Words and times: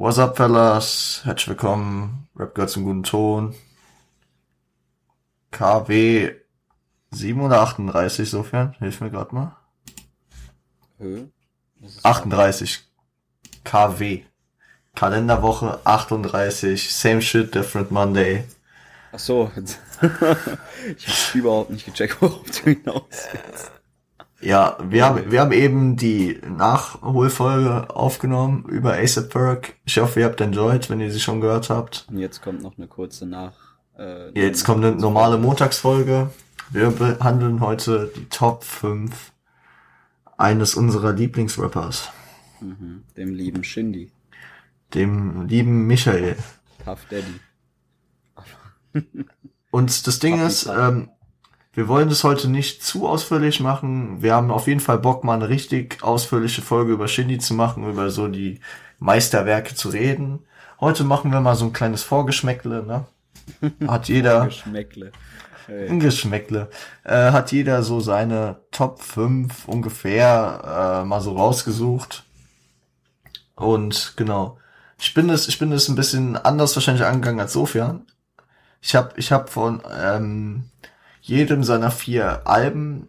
What's 0.00 0.18
up, 0.18 0.38
fellas? 0.38 1.20
Herzlich 1.24 1.48
willkommen. 1.48 2.26
Rap 2.34 2.54
gehört 2.54 2.70
zum 2.70 2.84
guten 2.84 3.02
Ton. 3.02 3.54
KW 5.50 6.32
7 7.10 7.38
oder 7.38 7.60
38, 7.60 8.30
sofern. 8.30 8.74
Hilf 8.78 9.02
mir 9.02 9.10
gerade 9.10 9.34
mal. 9.34 9.56
Höhe? 10.96 11.28
38. 12.02 12.82
KW. 13.62 14.22
Kalenderwoche 14.94 15.80
38. 15.84 16.90
Same 16.90 17.20
shit, 17.20 17.54
different 17.54 17.90
Monday. 17.90 18.44
Ach 19.12 19.18
so. 19.18 19.52
ich 20.96 21.08
habe 21.08 21.38
überhaupt 21.38 21.68
nicht 21.68 21.84
gecheckt, 21.84 22.22
worauf 22.22 22.50
du 22.50 22.70
hinaus 22.70 23.28
willst. 23.32 23.70
Ja, 24.42 24.78
wir 24.82 25.04
haben, 25.04 25.30
wir 25.30 25.40
haben 25.40 25.52
eben 25.52 25.96
die 25.96 26.40
Nachholfolge 26.48 27.94
aufgenommen 27.94 28.64
über 28.68 28.94
ASAP 28.94 29.32
Ferg. 29.32 29.74
Ich 29.84 29.98
hoffe, 29.98 30.20
ihr 30.20 30.26
habt 30.26 30.40
enjoyed, 30.40 30.88
wenn 30.88 31.00
ihr 31.00 31.12
sie 31.12 31.20
schon 31.20 31.40
gehört 31.42 31.68
habt. 31.68 32.06
Und 32.10 32.18
jetzt 32.18 32.40
kommt 32.42 32.62
noch 32.62 32.78
eine 32.78 32.86
kurze 32.86 33.26
Nach... 33.26 33.52
Äh, 33.98 34.30
Jetzt 34.38 34.64
kommt 34.64 34.82
eine 34.84 34.96
normale 34.96 35.36
Montagsfolge. 35.36 36.30
Wir 36.70 36.90
behandeln 36.90 37.60
heute 37.60 38.10
die 38.16 38.28
Top 38.30 38.64
5 38.64 39.32
eines 40.38 40.74
unserer 40.74 41.12
Lieblingsrappers, 41.12 42.08
Mhm, 42.62 43.02
dem 43.16 43.34
lieben 43.34 43.62
Shindy. 43.64 44.10
dem 44.94 45.46
lieben 45.48 45.86
Michael. 45.86 46.36
Puff 46.84 47.00
Daddy. 47.10 47.40
Und 49.70 50.06
das 50.06 50.18
Ding 50.18 50.36
Papi 50.36 50.46
ist, 50.46 50.66
ähm, 50.66 51.10
wir 51.80 51.88
wollen 51.88 52.10
das 52.10 52.24
heute 52.24 52.46
nicht 52.46 52.84
zu 52.84 53.08
ausführlich 53.08 53.58
machen. 53.58 54.20
Wir 54.20 54.34
haben 54.34 54.50
auf 54.50 54.66
jeden 54.66 54.80
Fall 54.80 54.98
Bock, 54.98 55.24
mal 55.24 55.32
eine 55.32 55.48
richtig 55.48 56.02
ausführliche 56.02 56.60
Folge 56.60 56.92
über 56.92 57.08
Shindy 57.08 57.38
zu 57.38 57.54
machen, 57.54 57.88
über 57.88 58.10
so 58.10 58.28
die 58.28 58.60
Meisterwerke 58.98 59.74
zu 59.74 59.88
reden. 59.88 60.40
Heute 60.78 61.04
machen 61.04 61.32
wir 61.32 61.40
mal 61.40 61.54
so 61.54 61.64
ein 61.64 61.72
kleines 61.72 62.02
Vorgeschmäckle, 62.02 62.82
ne? 62.84 63.06
Hat 63.88 64.08
jeder. 64.08 64.44
Geschmäckle. 64.44 65.12
Ein 65.68 66.00
Geschmäckle. 66.00 66.68
Äh, 67.02 67.30
hat 67.30 67.50
jeder 67.50 67.82
so 67.82 68.00
seine 68.00 68.60
Top 68.72 69.00
5 69.00 69.66
ungefähr 69.66 71.00
äh, 71.00 71.06
mal 71.06 71.22
so 71.22 71.34
rausgesucht. 71.34 72.24
Und 73.54 74.12
genau. 74.16 74.58
Ich 74.98 75.14
bin 75.14 75.30
es, 75.30 75.48
ich 75.48 75.58
bin 75.58 75.72
es 75.72 75.88
ein 75.88 75.94
bisschen 75.94 76.36
anders 76.36 76.76
wahrscheinlich 76.76 77.06
angegangen 77.06 77.40
als 77.40 77.54
Sofian. 77.54 78.04
Ich 78.82 78.94
habe 78.94 79.14
ich 79.16 79.32
hab 79.32 79.48
von 79.48 79.80
ähm, 79.98 80.64
jedem 81.30 81.62
seiner 81.62 81.92
vier 81.92 82.46
Alben, 82.48 83.08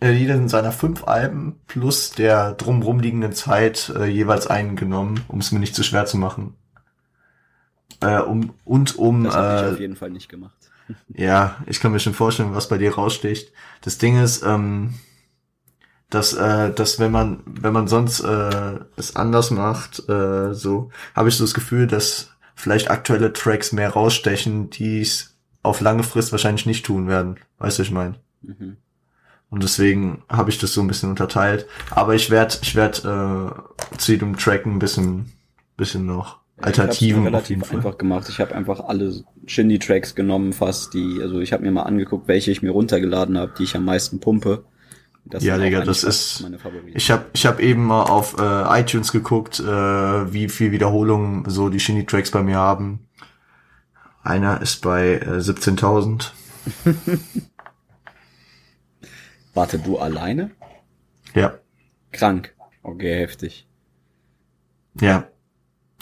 äh, 0.00 0.12
jedem 0.12 0.48
seiner 0.48 0.72
fünf 0.72 1.06
Alben 1.06 1.60
plus 1.66 2.10
der 2.10 2.54
drumrum 2.54 3.00
liegenden 3.00 3.34
Zeit 3.34 3.92
äh, 3.94 4.06
jeweils 4.06 4.46
einen 4.46 4.76
genommen, 4.76 5.20
um 5.28 5.40
es 5.40 5.52
mir 5.52 5.58
nicht 5.60 5.74
zu 5.74 5.82
schwer 5.82 6.06
zu 6.06 6.16
machen. 6.16 6.54
Äh, 8.00 8.20
um, 8.20 8.54
und 8.64 8.98
um 8.98 9.24
Das 9.24 9.34
habe 9.34 9.56
ich 9.56 9.62
äh, 9.62 9.72
auf 9.74 9.80
jeden 9.80 9.96
Fall 9.96 10.10
nicht 10.10 10.30
gemacht. 10.30 10.56
ja, 11.08 11.56
ich 11.66 11.80
kann 11.80 11.92
mir 11.92 12.00
schon 12.00 12.14
vorstellen, 12.14 12.54
was 12.54 12.68
bei 12.68 12.78
dir 12.78 12.94
raussticht. 12.94 13.52
Das 13.82 13.98
Ding 13.98 14.20
ist, 14.22 14.42
ähm, 14.42 14.94
dass, 16.08 16.32
äh, 16.32 16.72
dass 16.72 16.98
wenn 16.98 17.12
man, 17.12 17.42
wenn 17.44 17.74
man 17.74 17.88
sonst 17.88 18.20
äh, 18.20 18.80
es 18.96 19.16
anders 19.16 19.50
macht, 19.50 20.08
äh, 20.08 20.54
so 20.54 20.90
habe 21.14 21.28
ich 21.28 21.36
so 21.36 21.44
das 21.44 21.52
Gefühl, 21.52 21.86
dass 21.88 22.30
vielleicht 22.54 22.90
aktuelle 22.90 23.34
Tracks 23.34 23.72
mehr 23.72 23.90
rausstechen, 23.90 24.70
die 24.70 25.02
es 25.02 25.33
auf 25.64 25.80
lange 25.80 26.04
Frist 26.04 26.30
wahrscheinlich 26.30 26.66
nicht 26.66 26.86
tun 26.86 27.08
werden. 27.08 27.36
Weißt 27.58 27.78
du, 27.78 27.82
ich 27.82 27.90
meine? 27.90 28.14
Mhm. 28.42 28.76
Und 29.50 29.62
deswegen 29.62 30.22
habe 30.28 30.50
ich 30.50 30.58
das 30.58 30.72
so 30.72 30.80
ein 30.80 30.86
bisschen 30.86 31.10
unterteilt. 31.10 31.66
Aber 31.90 32.14
ich 32.14 32.30
werde, 32.30 32.56
ich 32.62 32.74
werde 32.74 33.54
äh, 33.92 33.96
zu 33.98 34.12
jedem 34.12 34.36
Track 34.36 34.66
ein 34.66 34.78
bisschen, 34.78 35.32
bisschen 35.76 36.06
noch 36.06 36.38
Alternativen 36.60 37.22
Ich 37.22 37.26
habe 37.26 37.36
auf 37.36 37.48
jeden 37.48 37.62
relativ 37.62 37.68
Fall. 37.68 37.76
einfach 37.76 37.98
gemacht. 37.98 38.28
Ich 38.28 38.40
habe 38.40 38.54
einfach 38.54 38.80
alle 38.80 39.24
Shindy-Tracks 39.46 40.14
genommen, 40.14 40.52
fast 40.52 40.94
die, 40.94 41.18
also 41.20 41.40
ich 41.40 41.52
habe 41.52 41.62
mir 41.62 41.72
mal 41.72 41.82
angeguckt, 41.82 42.28
welche 42.28 42.50
ich 42.50 42.62
mir 42.62 42.70
runtergeladen 42.70 43.36
habe, 43.38 43.52
die 43.58 43.64
ich 43.64 43.74
am 43.74 43.84
meisten 43.84 44.20
pumpe. 44.20 44.64
Das 45.24 45.42
Ja, 45.42 45.56
Digga, 45.56 45.84
das 45.84 46.04
ist-. 46.04 46.44
Ich 46.94 47.10
habe 47.10 47.24
ich 47.32 47.46
hab 47.46 47.58
eben 47.58 47.84
mal 47.84 48.02
auf 48.02 48.36
äh, 48.38 48.80
iTunes 48.80 49.10
geguckt, 49.10 49.58
äh, 49.58 49.64
wie 49.64 50.48
viel 50.48 50.70
Wiederholungen 50.70 51.48
so 51.48 51.70
die 51.70 51.80
Shindy-Tracks 51.80 52.30
bei 52.30 52.42
mir 52.42 52.58
haben. 52.58 53.00
Einer 54.24 54.62
ist 54.62 54.80
bei 54.80 55.18
äh, 55.18 55.38
17.000. 55.38 56.30
Warte, 59.54 59.78
du 59.78 59.98
alleine? 59.98 60.50
Ja, 61.34 61.58
Krank. 62.10 62.54
Okay, 62.82 63.14
heftig. 63.14 63.66
ja, 65.00 65.28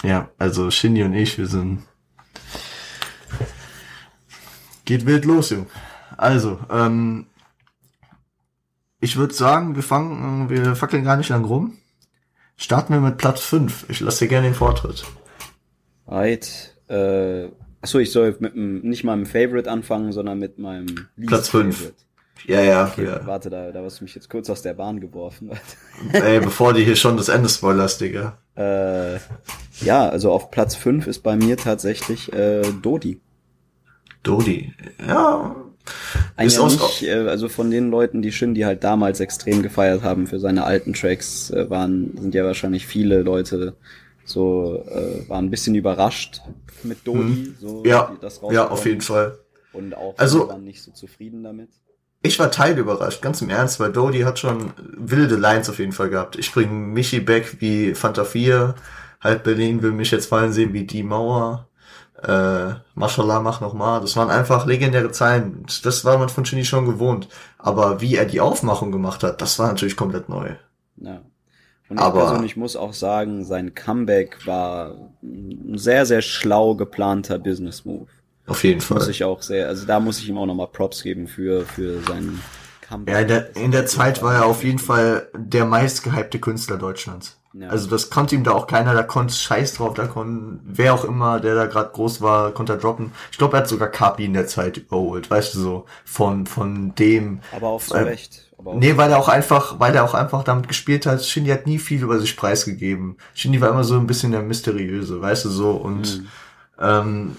ja. 0.03 0.31
Also 0.39 0.71
Shindy 0.71 1.03
und 1.03 1.15
ich, 1.15 1.37
wir 1.39 1.47
sind... 1.49 1.83
Geht 4.85 5.07
wild 5.07 5.25
los, 5.25 5.51
Jung. 5.51 5.67
Also, 6.17 6.61
ähm, 6.71 7.27
ich 9.01 9.17
würde 9.17 9.35
sagen, 9.35 9.75
wir 9.75 9.83
fangen, 9.83 10.49
wir 10.49 10.77
fackeln 10.77 11.05
gar 11.05 11.17
nicht 11.17 11.29
lang 11.29 11.45
rum. 11.45 11.79
Starten 12.57 12.93
wir 12.93 13.01
mit 13.01 13.19
Platz 13.19 13.43
5. 13.43 13.87
Ich 13.89 14.01
lasse 14.01 14.25
dir 14.25 14.29
gerne 14.29 14.49
den 14.49 14.55
Vortritt. 14.55 15.05
Right. 16.07 16.77
Äh, 16.89 17.49
achso, 17.83 17.99
ich 17.99 18.11
soll 18.13 18.35
mit 18.41 18.55
dem, 18.55 18.81
nicht 18.81 19.05
dem 19.05 19.27
Favorite 19.27 19.71
anfangen, 19.71 20.13
sondern 20.13 20.39
mit 20.39 20.59
meinem 20.59 20.87
Least 21.17 21.29
Platz 21.29 21.49
fünf. 21.51 21.77
Favorite. 21.77 21.97
Ja, 22.47 22.61
ja, 22.63 22.87
Okay, 22.91 23.05
ja. 23.05 23.25
warte, 23.27 23.51
da, 23.51 23.71
da 23.71 23.83
hast 23.85 24.01
du 24.01 24.05
mich 24.05 24.15
jetzt 24.17 24.29
kurz 24.31 24.51
aus 24.51 24.63
der 24.63 24.75
Bahn 24.75 24.99
geworfen. 25.01 25.51
Ey, 26.13 26.41
bevor 26.41 26.73
die 26.73 26.83
hier 26.85 26.97
schon 26.97 27.17
das 27.17 27.29
Ende 27.29 27.49
spoilerst, 27.49 28.01
Digga. 28.01 28.39
äh, 28.57 29.17
ja, 29.85 30.09
also 30.09 30.33
auf 30.33 30.51
Platz 30.51 30.75
5 30.75 31.07
ist 31.07 31.21
bei 31.21 31.37
mir 31.37 31.57
tatsächlich 31.57 32.33
äh, 32.33 32.63
Dodi. 32.83 33.21
Dodi. 34.23 34.73
Ja. 35.07 35.55
Eigentlich 36.37 36.55
Ist 36.55 36.61
aus- 36.61 36.73
nicht, 37.01 37.03
äh, 37.11 37.29
also 37.29 37.49
von 37.49 37.71
den 37.71 37.91
Leuten, 37.91 38.23
die 38.23 38.31
Shindy 38.33 38.61
halt 38.63 38.85
damals 38.85 39.19
extrem 39.21 39.63
gefeiert 39.63 40.03
haben 40.03 40.27
für 40.29 40.39
seine 40.39 40.65
alten 40.65 40.93
Tracks, 40.95 41.51
äh, 41.51 41.69
waren, 41.71 42.17
sind 42.17 42.35
ja 42.35 42.45
wahrscheinlich 42.45 42.87
viele 42.87 43.23
Leute 43.23 43.75
so, 44.25 44.85
äh, 44.89 45.29
waren 45.29 45.47
ein 45.47 45.51
bisschen 45.51 45.75
überrascht 45.75 46.41
mit 46.83 47.07
Dodi, 47.07 47.55
so, 47.61 47.83
Hm. 47.83 47.85
Ja, 47.91 48.11
wie 48.13 48.21
das 48.21 48.41
ja, 48.51 48.69
auf 48.69 48.85
jeden 48.87 49.01
Fall. 49.01 49.39
Und 49.73 49.95
auch 49.97 50.15
Also- 50.19 50.49
waren 50.49 50.65
nicht 50.65 50.83
so 50.83 50.91
zufrieden 50.93 51.43
damit. 51.43 51.71
Ich 52.25 52.39
war 52.39 52.51
teilüberrascht, 52.53 53.21
ganz 53.21 53.43
im 53.43 53.51
Ernst, 53.51 53.81
weil 53.81 53.91
Dodi 53.91 54.21
hat 54.21 54.39
schon 54.39 54.73
wilde 54.97 55.35
Lines 55.35 55.69
auf 55.69 55.81
jeden 55.81 55.91
Fall 55.93 56.09
gehabt. 56.09 56.37
Ich 56.37 56.53
bringe 56.53 56.71
Michi 56.73 57.19
back 57.19 57.57
wie 57.61 57.95
Fanta 57.95 58.25
4, 58.25 58.77
halt 59.21 59.43
Berlin 59.43 59.83
will 59.83 59.91
mich 59.91 60.13
jetzt 60.13 60.27
fallen 60.27 60.53
sehen 60.53 60.73
wie 60.73 60.85
die 60.85 61.03
Mauer, 61.03 61.69
äh, 62.23 62.75
Mashallah, 62.95 63.41
mach 63.41 63.61
noch 63.61 63.75
mal. 63.75 63.99
Das 64.01 64.15
waren 64.17 64.31
einfach 64.31 64.67
legendäre 64.67 65.11
Zeilen. 65.11 65.67
Das 65.83 66.05
war 66.05 66.17
man 66.19 66.29
von 66.29 66.45
Shindy 66.45 66.65
schon 66.65 66.87
gewohnt. 66.87 67.29
Aber 67.59 68.01
wie 68.01 68.15
er 68.15 68.25
die 68.27 68.41
Aufmachung 68.41 68.93
gemacht 68.93 69.25
hat, 69.25 69.43
das 69.43 69.59
war 69.59 69.67
natürlich 69.69 69.97
komplett 69.97 70.29
neu. 70.29 70.51
Ja. 70.99 71.23
Und 71.93 71.99
ich 71.99 72.05
Aber- 72.05 72.21
persönlich 72.21 72.57
muss 72.57 72.75
auch 72.75 72.95
sagen, 72.95 73.45
sein 73.45 73.75
Comeback 73.75 74.47
war 74.47 74.95
ein 75.23 75.77
sehr, 75.77 76.07
sehr 76.07 76.23
schlau 76.23 76.75
geplanter 76.75 77.39
Business 77.39 77.85
Move. 77.85 78.07
Auf 78.47 78.65
jeden 78.65 78.79
Muss 78.79 78.87
Fall. 79.05 79.11
ich 79.11 79.23
auch 79.25 79.41
sehr, 79.43 79.69
also 79.69 79.87
da 79.87 80.01
muss 80.01 80.19
ich 80.19 80.29
ihm 80.29 80.37
auch 80.39 80.47
nochmal 80.47 80.67
Props 80.69 81.03
geben 81.03 81.29
für, 81.29 81.65
für 81.67 82.01
seinen 82.01 82.41
Comeback. 82.81 83.15
Ja, 83.15 83.21
in 83.21 83.29
der, 83.29 83.57
in 83.57 83.71
der 83.71 83.87
Zeit 83.87 84.23
war 84.23 84.35
er 84.35 84.47
auf 84.47 84.65
jeden 84.65 84.79
Fall 84.81 85.29
der 85.37 85.65
meistgehypte 85.67 86.39
Künstler 86.41 86.77
Deutschlands. 86.79 87.39
Ja. 87.53 87.69
Also 87.69 87.89
das 87.91 88.09
konnte 88.09 88.35
ihm 88.35 88.45
da 88.45 88.53
auch 88.53 88.67
keiner, 88.67 88.95
da 88.95 89.03
konnte 89.03 89.35
Scheiß 89.35 89.75
drauf, 89.75 89.93
da 89.95 90.07
konnte 90.07 90.59
wer 90.65 90.95
auch 90.95 91.05
immer, 91.05 91.39
der 91.39 91.55
da 91.55 91.67
gerade 91.67 91.91
groß 91.93 92.23
war, 92.23 92.51
konnte 92.53 92.73
er 92.73 92.79
droppen. 92.79 93.13
Ich 93.31 93.37
glaube, 93.37 93.57
er 93.59 93.61
hat 93.61 93.69
sogar 93.69 93.89
Kapi 93.89 94.25
in 94.25 94.33
der 94.33 94.47
Zeit 94.47 94.79
überholt, 94.79 95.31
weißt 95.31 95.55
du 95.55 95.59
so, 95.61 95.85
von 96.07 96.47
von 96.47 96.95
dem. 96.95 97.41
Aber 97.55 97.69
auch 97.69 97.83
zu 97.83 97.95
Ähm, 97.95 98.05
Recht. 98.05 98.51
Aber 98.65 98.75
Nee, 98.75 98.97
weil 98.97 99.11
er 99.11 99.19
auch 99.19 99.29
einfach, 99.29 99.81
weil 99.81 99.95
er 99.95 100.05
auch 100.05 100.15
einfach 100.15 100.45
damit 100.45 100.69
gespielt 100.69 101.05
hat. 101.07 101.25
Shindy 101.25 101.51
hat 101.51 101.67
nie 101.67 101.79
viel 101.79 102.03
über 102.03 102.19
sich 102.19 102.37
preisgegeben. 102.37 103.17
Shindy 103.35 103.61
war 103.61 103.71
immer 103.71 103.85
so 103.85 103.97
ein 103.99 104.07
bisschen 104.07 104.33
der 104.33 104.43
Mysteriöse, 104.43 105.21
weißt 105.21 105.45
du 105.47 105.51
so 105.51 105.73
und 105.73 106.21
Mhm. 106.21 106.29
ähm, 106.81 107.37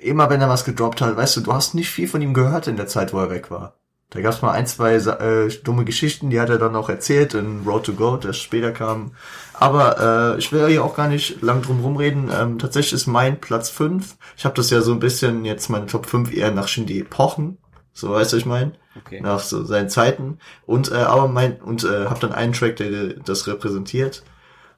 immer 0.00 0.30
wenn 0.30 0.40
er 0.40 0.48
was 0.48 0.64
gedroppt 0.64 1.00
hat, 1.00 1.16
weißt 1.16 1.36
du, 1.36 1.40
du 1.42 1.52
hast 1.52 1.74
nicht 1.74 1.90
viel 1.90 2.08
von 2.08 2.22
ihm 2.22 2.34
gehört 2.34 2.66
in 2.66 2.76
der 2.76 2.86
Zeit, 2.88 3.12
wo 3.12 3.18
er 3.18 3.30
weg 3.30 3.50
war. 3.50 3.74
Da 4.10 4.20
gab 4.20 4.34
es 4.34 4.42
mal 4.42 4.50
ein, 4.52 4.66
zwei 4.66 4.94
äh, 4.96 5.48
dumme 5.64 5.86
Geschichten, 5.86 6.28
die 6.28 6.38
hat 6.38 6.50
er 6.50 6.58
dann 6.58 6.76
auch 6.76 6.90
erzählt 6.90 7.32
in 7.32 7.62
Road 7.64 7.86
to 7.86 7.94
Go, 7.94 8.18
das 8.18 8.36
später 8.36 8.70
kam. 8.70 9.12
Aber 9.54 10.34
äh, 10.34 10.38
ich 10.38 10.52
will 10.52 10.66
hier 10.68 10.84
auch 10.84 10.94
gar 10.94 11.08
nicht 11.08 11.40
lang 11.40 11.62
drum 11.62 11.80
rumreden. 11.80 12.30
Ähm, 12.30 12.58
tatsächlich 12.58 12.92
ist 12.92 13.06
mein 13.06 13.40
Platz 13.40 13.70
fünf. 13.70 14.16
Ich 14.36 14.44
habe 14.44 14.54
das 14.54 14.68
ja 14.68 14.82
so 14.82 14.92
ein 14.92 14.98
bisschen 14.98 15.46
jetzt 15.46 15.70
meine 15.70 15.86
Top 15.86 16.04
5 16.06 16.30
eher 16.34 16.50
nach 16.50 16.68
Shindy 16.68 17.00
Epochen. 17.00 17.56
So 17.94 18.10
weißt 18.10 18.32
du, 18.32 18.36
was 18.36 18.40
ich 18.42 18.46
meine? 18.46 18.72
Okay. 18.96 19.20
nach 19.20 19.40
so 19.40 19.64
seinen 19.64 19.88
Zeiten 19.88 20.38
und 20.66 20.90
äh, 20.90 20.94
aber 20.96 21.28
mein 21.28 21.60
und 21.60 21.84
äh, 21.84 22.06
habe 22.06 22.20
dann 22.20 22.32
einen 22.32 22.52
Track, 22.52 22.76
der 22.76 23.14
das 23.24 23.46
repräsentiert. 23.46 24.22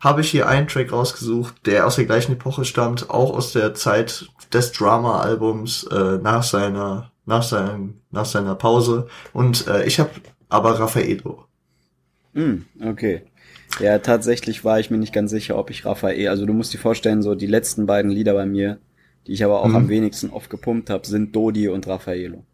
Habe 0.01 0.21
ich 0.21 0.31
hier 0.31 0.49
einen 0.49 0.69
Track 0.69 0.93
rausgesucht, 0.93 1.67
der 1.67 1.87
aus 1.87 1.97
der 1.97 2.05
gleichen 2.05 2.33
Epoche 2.33 2.65
stammt, 2.67 3.09
auch 3.11 3.33
aus 3.35 3.53
der 3.53 3.75
Zeit 3.75 4.27
des 4.53 4.73
Drama-Albums 4.73 5.85
äh, 5.85 6.19
nach 6.19 6.43
seiner 6.43 7.11
nach 7.27 7.43
seinem 7.43 8.01
nach 8.11 8.27
seiner 8.27 8.55
Pause 8.55 9.09
und 9.33 9.67
äh, 9.67 9.85
ich 9.87 9.99
habe 10.01 10.11
aber 10.49 10.79
Raffaello. 10.79 11.47
Mm, 12.33 12.63
okay. 12.83 13.23
Ja, 13.81 13.99
tatsächlich 13.99 14.65
war 14.65 14.79
ich 14.81 14.91
mir 14.91 14.99
nicht 14.99 15.13
ganz 15.13 15.31
sicher, 15.31 15.57
ob 15.59 15.71
ich 15.71 15.85
Raphael, 15.85 16.29
also 16.29 16.47
du 16.47 16.53
musst 16.53 16.73
dir 16.75 16.79
vorstellen, 16.79 17.23
so 17.23 17.35
die 17.35 17.47
letzten 17.47 17.87
beiden 17.87 18.11
Lieder 18.11 18.35
bei 18.35 18.47
mir, 18.47 18.79
die 19.27 19.33
ich 19.33 19.45
aber 19.45 19.61
auch 19.63 19.73
Mhm. 19.73 19.77
am 19.77 19.89
wenigsten 19.89 20.31
oft 20.31 20.51
gepumpt 20.51 20.91
habe, 20.91 21.07
sind 21.07 21.35
Dodi 21.35 21.69
und 21.69 21.87
Raffaello. 21.87 22.45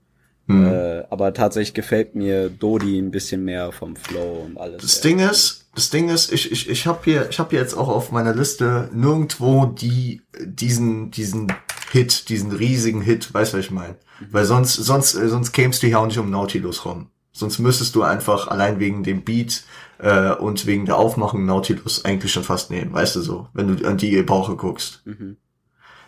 Hm. 0.50 0.67
Äh, 0.67 1.05
aber 1.11 1.32
tatsächlich 1.32 1.75
gefällt 1.75 2.14
mir 2.14 2.50
Dodi 2.50 2.99
ein 2.99 3.12
bisschen 3.12 3.44
mehr 3.44 3.70
vom 3.70 3.94
Flow 3.94 4.47
und 4.47 4.58
alles. 4.58 4.82
Das. 4.82 5.00
Ding 5.00 5.20
ist, 5.20 5.67
das 5.76 5.91
Ding 5.91 6.08
ist, 6.08 6.32
ich 6.32 6.50
ich 6.50 6.69
ich 6.69 6.87
habe 6.87 6.99
hier 7.05 7.29
ich 7.31 7.38
habe 7.38 7.50
hier 7.50 7.61
jetzt 7.61 7.75
auch 7.75 7.88
auf 7.88 8.11
meiner 8.11 8.35
Liste 8.35 8.91
nirgendwo 8.93 9.67
die 9.67 10.23
diesen 10.44 11.11
diesen 11.12 11.52
Hit, 11.93 12.29
diesen 12.29 12.52
riesigen 12.52 13.00
Hit, 13.00 13.32
weißt 13.32 13.52
du, 13.52 13.58
was 13.58 13.64
ich 13.64 13.70
meine? 13.70 13.97
Weil 14.31 14.44
sonst 14.44 14.75
sonst 14.75 15.14
äh, 15.14 15.29
sonst 15.29 15.52
kämst 15.52 15.82
du 15.82 15.87
hier 15.87 16.00
auch 16.00 16.06
nicht 16.06 16.19
um 16.19 16.31
Nautilus 16.31 16.85
rum. 16.85 17.11
Sonst 17.32 17.61
müsstest 17.61 17.94
du 17.94 18.02
einfach 18.02 18.49
allein 18.49 18.81
wegen 18.81 19.05
dem 19.05 19.23
Beat 19.23 19.62
äh, 19.99 20.32
und 20.32 20.67
wegen 20.67 20.85
der 20.85 20.97
Aufmachung 20.97 21.47
Nautilus 21.47 22.05
eigentlich 22.05 22.32
schon 22.32 22.43
fast 22.43 22.70
nehmen, 22.70 22.93
weißt 22.93 23.17
du 23.17 23.20
so, 23.20 23.49
wenn 23.55 23.76
du 23.76 23.88
an 23.88 23.99
die 23.99 24.17
Epoche 24.17 24.56
guckst. 24.56 25.02
Mhm. 25.05 25.37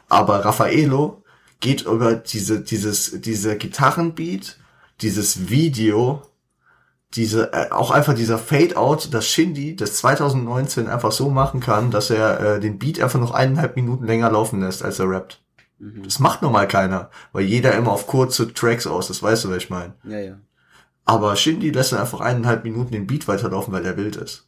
Aber 0.08 0.44
Raffaello 0.44 1.21
geht 1.62 1.82
über 1.82 2.14
diese, 2.16 2.60
dieses, 2.60 3.20
diese 3.22 3.56
Gitarrenbeat, 3.56 4.58
dieses 5.00 5.48
Video, 5.48 6.20
diese, 7.14 7.52
äh, 7.52 7.70
auch 7.70 7.90
einfach 7.90 8.14
dieser 8.14 8.38
Fade-Out, 8.38 9.12
dass 9.14 9.26
Shindy 9.26 9.76
das 9.76 9.96
2019 9.96 10.88
einfach 10.88 11.12
so 11.12 11.30
machen 11.30 11.60
kann, 11.60 11.90
dass 11.90 12.10
er 12.10 12.40
äh, 12.56 12.60
den 12.60 12.78
Beat 12.78 13.00
einfach 13.00 13.20
noch 13.20 13.30
eineinhalb 13.32 13.76
Minuten 13.76 14.06
länger 14.06 14.30
laufen 14.30 14.60
lässt, 14.60 14.82
als 14.82 14.98
er 14.98 15.08
rappt. 15.08 15.40
Mhm. 15.78 16.02
Das 16.04 16.18
macht 16.18 16.42
normal 16.42 16.68
keiner, 16.68 17.10
weil 17.32 17.44
jeder 17.44 17.74
immer 17.74 17.92
auf 17.92 18.06
kurze 18.06 18.52
Tracks 18.52 18.86
aus, 18.86 19.08
das 19.08 19.22
weißt 19.22 19.44
du, 19.44 19.50
was 19.50 19.56
ich 19.58 19.70
meine. 19.70 19.94
Ja, 20.04 20.18
ja. 20.18 20.38
Aber 21.04 21.34
Shindy 21.36 21.70
lässt 21.70 21.92
dann 21.92 22.00
einfach 22.00 22.20
eineinhalb 22.20 22.64
Minuten 22.64 22.92
den 22.92 23.06
Beat 23.06 23.26
weiterlaufen, 23.28 23.72
weil 23.72 23.84
er 23.84 23.96
wild 23.96 24.16
ist. 24.16 24.46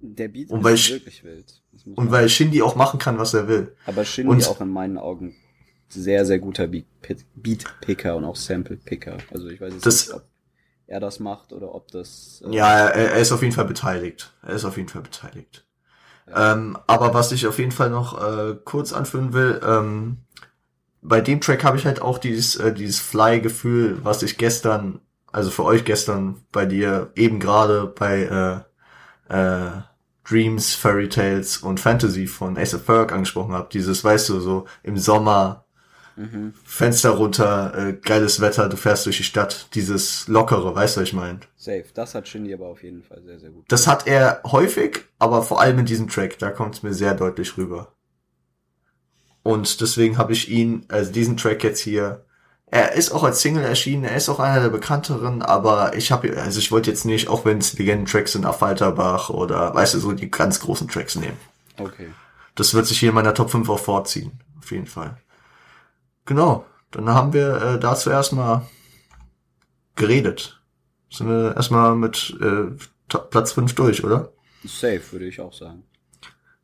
Der 0.00 0.28
Beat 0.28 0.50
Und 0.50 0.62
weil 0.64 0.74
ist 0.74 0.86
ich- 0.86 0.92
wirklich 0.92 1.24
wild. 1.24 1.62
Und 1.94 2.10
weil 2.10 2.28
Shindy 2.28 2.62
auch 2.62 2.74
machen 2.76 2.98
kann, 2.98 3.18
was 3.18 3.34
er 3.34 3.48
will. 3.48 3.74
aber 3.86 4.04
Shindy 4.04 4.30
und- 4.30 4.48
auch 4.48 4.60
in 4.60 4.68
meinen 4.70 4.98
Augen 4.98 5.34
sehr, 5.88 6.24
sehr 6.26 6.38
guter 6.38 6.66
Beat- 6.66 6.86
Beat-Picker 7.34 8.16
und 8.16 8.24
auch 8.24 8.36
Sample-Picker. 8.36 9.18
Also 9.32 9.48
ich 9.48 9.60
weiß 9.60 9.72
jetzt 9.74 9.86
Das- 9.86 10.06
nicht, 10.08 10.16
ob 10.16 10.24
er 10.86 11.00
das 11.00 11.20
macht 11.20 11.52
oder 11.52 11.74
ob 11.74 11.90
das... 11.90 12.42
äh, 12.46 12.54
Ja, 12.54 12.88
er, 12.88 13.12
er 13.12 13.18
ist 13.20 13.32
auf 13.32 13.42
jeden 13.42 13.54
Fall 13.54 13.64
beteiligt. 13.66 14.32
Er 14.42 14.54
ist 14.54 14.64
auf 14.64 14.76
jeden 14.76 14.88
Fall 14.88 15.02
beteiligt. 15.02 15.64
Ähm, 16.34 16.78
aber 16.86 17.14
was 17.14 17.32
ich 17.32 17.46
auf 17.46 17.58
jeden 17.58 17.72
Fall 17.72 17.90
noch 17.90 18.20
äh, 18.22 18.54
kurz 18.64 18.92
anführen 18.92 19.32
will, 19.32 19.60
ähm, 19.64 20.18
bei 21.00 21.20
dem 21.20 21.40
Track 21.40 21.64
habe 21.64 21.76
ich 21.78 21.86
halt 21.86 22.02
auch 22.02 22.18
dieses, 22.18 22.56
äh, 22.56 22.72
dieses 22.72 23.00
Fly-Gefühl, 23.00 23.98
was 24.04 24.22
ich 24.22 24.36
gestern, 24.36 25.00
also 25.32 25.50
für 25.50 25.64
euch 25.64 25.84
gestern 25.84 26.44
bei 26.52 26.66
dir 26.66 27.10
eben 27.14 27.38
gerade 27.40 27.86
bei 27.86 28.64
äh, 29.30 29.34
äh, 29.34 29.70
Dreams, 30.24 30.74
Fairy 30.74 31.08
Tales 31.08 31.58
und 31.58 31.80
Fantasy 31.80 32.26
von 32.26 32.58
Ace 32.58 32.74
of 32.74 32.84
Ferg 32.84 33.12
angesprochen 33.12 33.54
habe. 33.54 33.68
Dieses, 33.72 34.04
weißt 34.04 34.28
du, 34.28 34.40
so 34.40 34.66
im 34.82 34.98
Sommer, 34.98 35.64
Mhm. 36.18 36.52
Fenster 36.64 37.10
runter, 37.10 37.72
äh, 37.76 37.92
geiles 37.92 38.40
Wetter, 38.40 38.68
du 38.68 38.76
fährst 38.76 39.06
durch 39.06 39.18
die 39.18 39.22
Stadt, 39.22 39.68
dieses 39.74 40.26
lockere, 40.26 40.74
weißt 40.74 40.96
du, 40.96 41.00
was 41.00 41.08
ich 41.08 41.14
meine? 41.14 41.40
Safe. 41.56 41.84
Das 41.94 42.14
hat 42.14 42.26
Shindy 42.26 42.52
aber 42.52 42.66
auf 42.66 42.82
jeden 42.82 43.04
Fall 43.04 43.22
sehr, 43.22 43.38
sehr 43.38 43.50
gut. 43.50 43.64
Das 43.68 43.86
hat 43.86 44.08
er 44.08 44.42
häufig, 44.44 45.04
aber 45.20 45.42
vor 45.42 45.60
allem 45.60 45.78
in 45.78 45.86
diesem 45.86 46.08
Track, 46.08 46.38
da 46.40 46.50
kommt 46.50 46.74
es 46.74 46.82
mir 46.82 46.92
sehr 46.92 47.14
deutlich 47.14 47.56
rüber. 47.56 47.92
Und 49.44 49.80
deswegen 49.80 50.18
habe 50.18 50.32
ich 50.32 50.50
ihn, 50.50 50.84
also 50.88 51.12
diesen 51.12 51.36
Track 51.36 51.62
jetzt 51.62 51.80
hier, 51.80 52.24
er 52.66 52.92
ist 52.92 53.12
auch 53.12 53.22
als 53.22 53.40
Single 53.40 53.64
erschienen, 53.64 54.04
er 54.04 54.16
ist 54.16 54.28
auch 54.28 54.40
einer 54.40 54.60
der 54.60 54.68
bekannteren, 54.70 55.40
aber 55.40 55.96
ich 55.96 56.10
habe, 56.10 56.36
also 56.36 56.58
ich 56.58 56.72
wollte 56.72 56.90
jetzt 56.90 57.04
nicht, 57.04 57.28
auch 57.28 57.44
wenn 57.44 57.58
es 57.58 57.78
Legenden-Tracks 57.78 58.32
sind, 58.32 58.44
auf 58.44 58.58
Falterbach 58.58 59.30
oder, 59.30 59.72
weißt 59.72 59.94
du, 59.94 60.00
so 60.00 60.12
die 60.12 60.30
ganz 60.30 60.58
großen 60.60 60.88
Tracks 60.88 61.14
nehmen. 61.14 61.38
Okay. 61.78 62.08
Das 62.56 62.74
wird 62.74 62.86
sich 62.86 62.98
hier 62.98 63.10
in 63.10 63.14
meiner 63.14 63.34
Top 63.34 63.50
5 63.50 63.68
auch 63.70 63.78
vorziehen, 63.78 64.40
auf 64.58 64.70
jeden 64.72 64.86
Fall. 64.86 65.16
Genau, 66.28 66.66
dann 66.90 67.08
haben 67.08 67.32
wir 67.32 67.54
äh, 67.62 67.80
dazu 67.80 68.10
erstmal 68.10 68.66
geredet. 69.96 70.62
Sind 71.10 71.26
wir 71.26 71.56
erstmal 71.56 71.96
mit 71.96 72.36
äh, 72.42 72.76
Platz 73.30 73.52
5 73.52 73.74
durch, 73.74 74.04
oder? 74.04 74.30
Safe, 74.62 75.00
würde 75.10 75.26
ich 75.26 75.40
auch 75.40 75.54
sagen. 75.54 75.84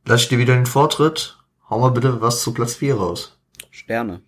Lass 0.05 0.20
ich 0.20 0.28
dir 0.28 0.37
wieder 0.37 0.55
den 0.55 0.66
Vortritt. 0.66 1.38
Hau 1.70 1.78
mal 1.78 1.93
bitte 1.93 2.20
was 2.20 2.43
zu 2.43 2.52
Platz 2.52 2.75
4 2.75 2.96
raus. 2.96 3.38
Sterne. 3.70 4.20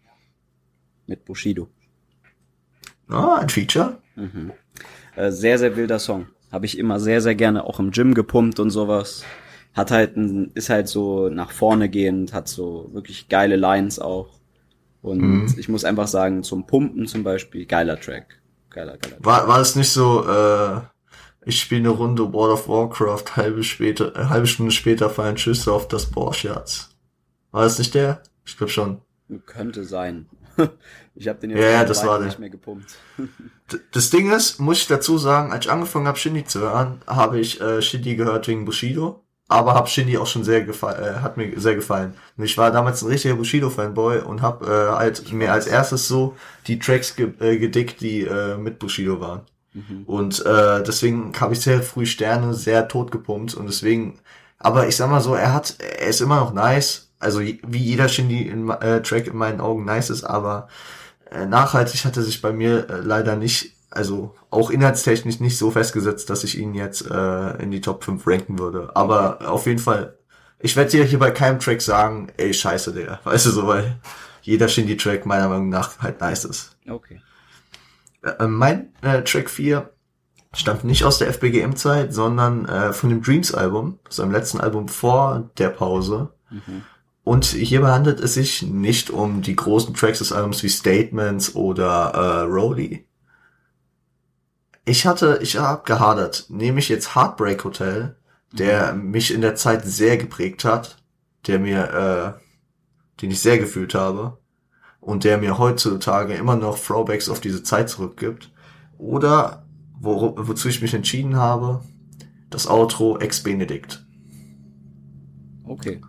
Mit 1.06 1.26
Bushido. 1.26 1.68
Ah, 3.08 3.36
ein 3.36 3.50
Feature. 3.50 3.98
Mhm. 4.14 4.52
Äh, 5.16 5.32
sehr, 5.32 5.58
sehr 5.58 5.76
wilder 5.76 5.98
Song. 5.98 6.28
Habe 6.50 6.64
ich 6.64 6.78
immer 6.78 6.98
sehr, 6.98 7.20
sehr 7.20 7.34
gerne 7.34 7.64
auch 7.64 7.78
im 7.78 7.90
Gym 7.90 8.14
gepumpt 8.14 8.58
und 8.58 8.70
sowas. 8.70 9.22
Hat 9.74 9.90
halt 9.90 10.16
ein, 10.16 10.52
ist 10.54 10.70
halt 10.70 10.88
so 10.88 11.28
nach 11.28 11.50
vorne 11.50 11.90
gehend, 11.90 12.32
hat 12.32 12.48
so 12.48 12.88
wirklich 12.94 13.28
geile 13.28 13.56
Lines 13.56 13.98
auch. 13.98 14.35
Und 15.06 15.20
Mhm. 15.20 15.54
ich 15.56 15.68
muss 15.68 15.84
einfach 15.84 16.08
sagen, 16.08 16.42
zum 16.42 16.66
Pumpen 16.66 17.06
zum 17.06 17.22
Beispiel, 17.22 17.64
geiler 17.66 17.98
Track. 18.00 18.40
Geiler, 18.70 18.98
geiler 18.98 19.16
Track. 19.16 19.24
War, 19.24 19.48
war 19.48 19.60
es 19.60 19.76
nicht 19.76 19.90
so, 19.90 20.28
äh, 20.28 20.80
ich 21.44 21.60
spiele 21.60 21.80
eine 21.80 21.88
Runde 21.90 22.32
World 22.32 22.54
of 22.54 22.68
Warcraft, 22.68 23.36
halbe, 23.36 23.62
später, 23.62 24.14
äh, 24.16 24.24
halbe 24.26 24.46
Stunde 24.48 24.72
später 24.72 25.08
fallen 25.08 25.38
Schüsse 25.38 25.72
auf 25.72 25.86
das 25.88 26.06
Borschatz. 26.06 26.90
War 27.52 27.62
das 27.62 27.78
nicht 27.78 27.94
der? 27.94 28.22
Ich 28.44 28.56
glaube 28.56 28.72
schon. 28.72 29.00
Könnte 29.46 29.84
sein. 29.84 30.26
ich 31.14 31.28
habe 31.28 31.38
den 31.40 31.50
jetzt 31.50 31.60
Ja, 31.60 31.84
das 31.84 32.04
war 32.04 32.18
der. 32.18 32.26
nicht 32.26 32.38
mehr 32.38 32.50
gepumpt. 32.50 32.96
Das 33.92 34.10
Ding 34.10 34.30
ist, 34.30 34.60
muss 34.60 34.78
ich 34.78 34.86
dazu 34.86 35.18
sagen, 35.18 35.50
als 35.52 35.66
ich 35.66 35.72
angefangen 35.72 36.06
habe, 36.06 36.16
Shindy 36.16 36.44
zu 36.44 36.60
hören, 36.60 37.00
habe 37.08 37.40
ich 37.40 37.60
äh, 37.60 37.82
Shindy 37.82 38.14
gehört 38.14 38.46
wegen 38.46 38.64
Bushido. 38.64 39.24
Aber 39.48 39.74
habe 39.74 39.88
Shindy 39.88 40.18
auch 40.18 40.26
schon 40.26 40.42
sehr 40.42 40.62
gefallen, 40.64 41.02
äh, 41.02 41.20
hat 41.20 41.36
mir 41.36 41.58
sehr 41.60 41.76
gefallen. 41.76 42.14
Und 42.36 42.44
ich 42.44 42.58
war 42.58 42.72
damals 42.72 43.02
ein 43.02 43.08
richtiger 43.08 43.36
Bushido-Fanboy 43.36 44.20
und 44.22 44.42
habe 44.42 44.66
äh, 44.66 44.96
halt 44.96 45.32
mir 45.32 45.52
als 45.52 45.68
erstes 45.68 46.08
so 46.08 46.36
die 46.66 46.78
Tracks 46.80 47.14
ge 47.14 47.32
äh, 47.38 47.56
gedickt, 47.56 48.00
die 48.00 48.22
äh, 48.22 48.56
mit 48.56 48.80
Bushido 48.80 49.20
waren. 49.20 49.42
Mhm. 49.76 50.04
Und 50.06 50.44
äh, 50.44 50.82
deswegen 50.82 51.32
habe 51.38 51.52
ich 51.52 51.60
sehr 51.60 51.82
früh 51.82 52.06
Sterne 52.06 52.54
sehr 52.54 52.88
tot 52.88 53.10
gepumpt 53.10 53.54
und 53.54 53.66
deswegen, 53.66 54.18
aber 54.58 54.88
ich 54.88 54.96
sag 54.96 55.10
mal 55.10 55.20
so, 55.20 55.34
er 55.34 55.52
hat, 55.52 55.76
er 55.78 56.08
ist 56.08 56.20
immer 56.20 56.40
noch 56.40 56.52
nice, 56.52 57.10
also 57.20 57.40
wie 57.40 57.78
jeder 57.78 58.08
Shindy 58.08 58.48
in, 58.48 58.68
äh, 58.70 59.02
Track 59.02 59.26
in 59.26 59.36
meinen 59.36 59.60
Augen 59.60 59.84
nice 59.84 60.10
ist, 60.10 60.24
aber 60.24 60.68
äh, 61.30 61.46
nachhaltig 61.46 62.04
hat 62.04 62.16
er 62.16 62.22
sich 62.22 62.40
bei 62.40 62.52
mir 62.52 62.88
äh, 62.88 63.00
leider 63.00 63.36
nicht, 63.36 63.75
also 63.96 64.34
auch 64.50 64.70
inhaltstechnisch 64.70 65.40
nicht 65.40 65.58
so 65.58 65.70
festgesetzt, 65.70 66.30
dass 66.30 66.44
ich 66.44 66.58
ihn 66.58 66.74
jetzt 66.74 67.10
äh, 67.10 67.62
in 67.62 67.70
die 67.70 67.80
Top 67.80 68.04
5 68.04 68.26
ranken 68.26 68.58
würde. 68.58 68.90
Aber 68.94 69.50
auf 69.50 69.66
jeden 69.66 69.78
Fall, 69.78 70.18
ich 70.58 70.76
werde 70.76 70.90
dir 70.90 71.04
hier 71.04 71.18
bei 71.18 71.30
keinem 71.30 71.58
Track 71.58 71.82
sagen, 71.82 72.28
ey, 72.36 72.52
scheiße, 72.54 72.92
Digga. 72.92 73.20
Weißt 73.24 73.46
du 73.46 73.50
so, 73.50 73.66
weil 73.66 73.96
jeder 74.42 74.68
Shindy-Track 74.68 75.26
meiner 75.26 75.48
Meinung 75.48 75.68
nach 75.68 75.98
halt 75.98 76.20
nice 76.20 76.44
ist. 76.44 76.76
Okay. 76.88 77.20
Äh, 78.22 78.46
mein 78.46 78.92
äh, 79.02 79.22
Track 79.22 79.50
4 79.50 79.90
stammt 80.52 80.84
nicht 80.84 81.04
aus 81.04 81.18
der 81.18 81.28
FBGM-Zeit, 81.32 82.14
sondern 82.14 82.66
äh, 82.66 82.92
von 82.92 83.10
dem 83.10 83.22
Dreams-Album, 83.22 83.98
seinem 84.08 84.32
letzten 84.32 84.60
Album 84.60 84.88
vor 84.88 85.50
der 85.58 85.70
Pause. 85.70 86.32
Mhm. 86.50 86.82
Und 87.24 87.44
hierbei 87.46 87.90
handelt 87.90 88.20
es 88.20 88.34
sich 88.34 88.62
nicht 88.62 89.10
um 89.10 89.42
die 89.42 89.56
großen 89.56 89.94
Tracks 89.94 90.20
des 90.20 90.30
Albums 90.30 90.62
wie 90.62 90.68
Statements 90.68 91.56
oder 91.56 92.12
äh, 92.14 92.40
Roadie. 92.42 93.04
Ich 94.88 95.04
hatte, 95.04 95.40
ich 95.42 95.56
habe 95.58 95.82
gehadert. 95.84 96.46
Nehme 96.48 96.78
ich 96.78 96.88
jetzt 96.88 97.16
Heartbreak 97.16 97.64
Hotel, 97.64 98.16
der 98.52 98.94
mich 98.94 99.34
in 99.34 99.40
der 99.40 99.56
Zeit 99.56 99.84
sehr 99.84 100.16
geprägt 100.16 100.64
hat, 100.64 101.02
der 101.48 101.58
mir, 101.58 102.38
äh, 102.38 103.20
den 103.20 103.32
ich 103.32 103.40
sehr 103.40 103.58
gefühlt 103.58 103.94
habe 103.96 104.38
und 105.00 105.24
der 105.24 105.38
mir 105.38 105.58
heutzutage 105.58 106.34
immer 106.34 106.54
noch 106.54 106.78
Throwbacks 106.78 107.28
auf 107.28 107.40
diese 107.40 107.64
Zeit 107.64 107.90
zurückgibt. 107.90 108.52
Oder 108.96 109.66
wo, 109.98 110.34
wozu 110.38 110.68
ich 110.68 110.80
mich 110.80 110.94
entschieden 110.94 111.34
habe, 111.34 111.82
das 112.48 112.68
Outro 112.68 113.18
Ex 113.18 113.42
Benedict. 113.42 114.06
Okay. 115.64 116.00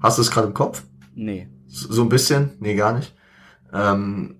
Hast 0.00 0.16
du 0.16 0.22
es 0.22 0.30
gerade 0.30 0.46
im 0.46 0.54
Kopf? 0.54 0.84
Nee. 1.14 1.48
So 1.66 1.92
so 1.92 2.02
ein 2.02 2.08
bisschen? 2.08 2.52
Nee, 2.60 2.76
gar 2.76 2.94
nicht. 2.94 3.14
Ähm, 3.74 4.36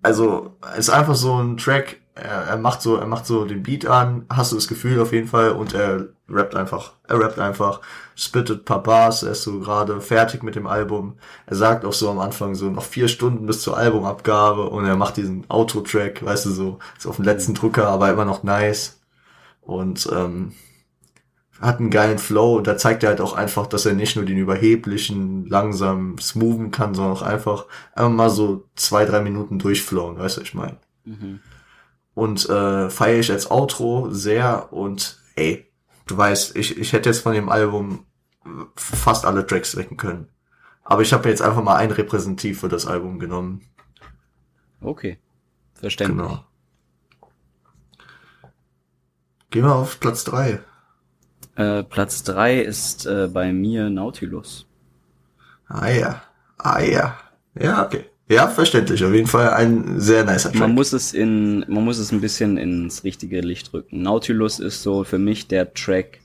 also, 0.00 0.56
ist 0.78 0.88
einfach 0.88 1.14
so 1.14 1.34
ein 1.42 1.58
Track, 1.58 2.00
er, 2.14 2.44
er 2.44 2.56
macht 2.56 2.80
so, 2.82 2.96
er 2.96 3.06
macht 3.06 3.26
so 3.26 3.44
den 3.44 3.62
Beat 3.62 3.86
an, 3.86 4.26
hast 4.30 4.52
du 4.52 4.56
das 4.56 4.68
Gefühl 4.68 5.00
auf 5.00 5.12
jeden 5.12 5.28
Fall, 5.28 5.50
und 5.50 5.74
er 5.74 6.08
rappt 6.28 6.54
einfach. 6.54 6.92
Er 7.08 7.20
rappt 7.20 7.38
einfach, 7.38 7.80
spittet 8.14 8.64
paar 8.64 8.82
Bars, 8.82 9.22
er 9.22 9.32
ist 9.32 9.42
so 9.42 9.60
gerade 9.60 10.00
fertig 10.00 10.42
mit 10.42 10.54
dem 10.54 10.66
Album. 10.66 11.18
Er 11.46 11.56
sagt 11.56 11.84
auch 11.84 11.92
so 11.92 12.10
am 12.10 12.20
Anfang 12.20 12.54
so 12.54 12.70
noch 12.70 12.84
vier 12.84 13.08
Stunden 13.08 13.46
bis 13.46 13.60
zur 13.62 13.76
Albumabgabe 13.76 14.68
und 14.70 14.86
er 14.86 14.96
macht 14.96 15.16
diesen 15.16 15.44
Outro-Track, 15.48 16.24
weißt 16.24 16.46
du, 16.46 16.50
so, 16.50 16.78
ist 16.96 17.06
auf 17.06 17.16
dem 17.16 17.24
letzten 17.24 17.54
Drücker, 17.54 17.88
aber 17.88 18.10
immer 18.10 18.24
noch 18.24 18.42
nice. 18.42 19.00
Und 19.60 20.08
ähm, 20.12 20.52
hat 21.60 21.80
einen 21.80 21.90
geilen 21.90 22.18
Flow 22.18 22.56
und 22.56 22.66
da 22.66 22.76
zeigt 22.76 23.02
er 23.02 23.10
halt 23.10 23.20
auch 23.20 23.34
einfach, 23.34 23.66
dass 23.66 23.86
er 23.86 23.94
nicht 23.94 24.16
nur 24.16 24.24
den 24.24 24.38
überheblichen, 24.38 25.46
langsam 25.46 26.18
smoothen 26.18 26.70
kann, 26.70 26.94
sondern 26.94 27.14
auch 27.14 27.22
einfach 27.22 27.66
einfach 27.94 28.10
mal 28.10 28.30
so 28.30 28.66
zwei, 28.76 29.04
drei 29.04 29.20
Minuten 29.20 29.58
durchflowen, 29.58 30.18
weißt 30.18 30.38
du, 30.38 30.40
ich 30.42 30.54
meine. 30.54 30.76
Mhm. 31.04 31.40
Und 32.14 32.48
äh, 32.48 32.90
feiere 32.90 33.18
ich 33.18 33.30
als 33.30 33.50
Outro 33.50 34.10
sehr 34.10 34.72
und 34.72 35.20
ey, 35.34 35.68
du 36.06 36.16
weißt, 36.16 36.56
ich, 36.56 36.78
ich 36.78 36.92
hätte 36.92 37.08
jetzt 37.08 37.20
von 37.20 37.34
dem 37.34 37.48
Album 37.48 38.06
fast 38.76 39.24
alle 39.24 39.46
Tracks 39.46 39.76
wecken 39.76 39.96
können. 39.96 40.28
Aber 40.84 41.02
ich 41.02 41.12
habe 41.12 41.28
jetzt 41.28 41.42
einfach 41.42 41.62
mal 41.62 41.76
ein 41.76 41.90
Repräsentativ 41.90 42.60
für 42.60 42.68
das 42.68 42.86
Album 42.86 43.18
genommen. 43.18 43.62
Okay. 44.80 45.18
Verständlich. 45.72 46.28
Genau. 46.28 46.44
Gehen 49.50 49.64
wir 49.64 49.74
auf 49.74 49.98
Platz 49.98 50.24
drei. 50.24 50.60
Äh, 51.56 51.84
Platz 51.84 52.22
drei 52.22 52.60
ist 52.60 53.06
äh, 53.06 53.28
bei 53.32 53.52
mir 53.52 53.88
Nautilus. 53.88 54.66
Ah 55.68 55.88
ja. 55.88 56.22
Ah 56.58 56.80
ja. 56.80 57.18
Ja, 57.54 57.84
okay. 57.84 58.06
Ja, 58.28 58.48
verständlich. 58.48 59.04
Auf 59.04 59.12
jeden 59.12 59.26
Fall 59.26 59.50
ein 59.50 60.00
sehr 60.00 60.24
nicer 60.24 60.50
Track. 60.50 60.60
Man 60.60 60.74
muss 60.74 60.92
es 60.92 61.12
in, 61.12 61.60
man 61.68 61.84
muss 61.84 61.98
es 61.98 62.10
ein 62.10 62.20
bisschen 62.20 62.56
ins 62.56 63.04
richtige 63.04 63.40
Licht 63.40 63.72
rücken. 63.74 64.02
Nautilus 64.02 64.60
ist 64.60 64.82
so 64.82 65.04
für 65.04 65.18
mich 65.18 65.46
der 65.46 65.74
Track, 65.74 66.20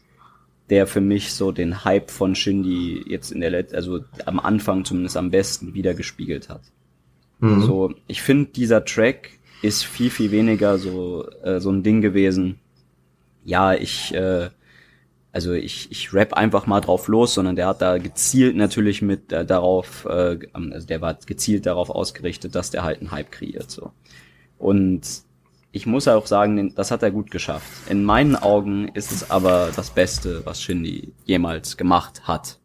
der 0.69 0.87
für 0.87 1.01
mich 1.01 1.33
so 1.33 1.51
den 1.51 1.83
Hype 1.83 2.09
von 2.09 2.35
Shindy 2.35 3.03
jetzt 3.07 3.31
in 3.31 3.41
der 3.41 3.49
Let 3.49 3.73
also 3.73 3.99
am 4.25 4.39
Anfang 4.39 4.85
zumindest 4.85 5.17
am 5.17 5.29
besten 5.29 5.73
wiedergespiegelt 5.73 6.47
hat. 6.47 6.61
Mhm. 7.39 7.63
So, 7.63 7.93
ich 8.07 8.21
finde 8.21 8.51
dieser 8.51 8.85
Track 8.85 9.31
ist 9.61 9.83
viel 9.83 10.09
viel 10.09 10.31
weniger 10.31 10.77
so 10.77 11.27
äh, 11.43 11.59
so 11.59 11.69
ein 11.69 11.83
Ding 11.83 12.01
gewesen. 12.01 12.59
Ja, 13.43 13.73
ich 13.73 14.13
äh, 14.13 14.49
also 15.31 15.53
ich, 15.53 15.91
ich 15.91 16.13
rap 16.13 16.33
einfach 16.33 16.65
mal 16.65 16.81
drauf 16.81 17.07
los, 17.07 17.33
sondern 17.33 17.55
der 17.55 17.67
hat 17.67 17.81
da 17.81 17.97
gezielt 17.97 18.55
natürlich 18.55 19.01
mit 19.01 19.31
äh, 19.31 19.45
darauf, 19.45 20.05
äh, 20.05 20.39
also 20.53 20.87
der 20.87 21.01
war 21.01 21.13
gezielt 21.25 21.65
darauf 21.65 21.89
ausgerichtet, 21.89 22.55
dass 22.55 22.71
der 22.71 22.83
halt 22.83 22.99
einen 22.99 23.11
Hype 23.11 23.31
kreiert 23.31 23.69
so. 23.69 23.91
Und 24.57 25.01
ich 25.71 25.85
muss 25.85 26.07
auch 26.07 26.25
sagen, 26.25 26.73
das 26.73 26.89
hat 26.89 27.03
er 27.03 27.11
gut 27.11 27.29
geschafft. 27.29 27.67
In 27.89 28.03
meinen 28.03 28.35
Augen 28.35 28.87
ist 28.89 29.11
es 29.11 29.29
aber 29.29 29.69
das 29.75 29.91
Beste, 29.91 30.45
was 30.45 30.61
Shindy 30.61 31.13
jemals 31.25 31.77
gemacht 31.77 32.27
hat. 32.27 32.57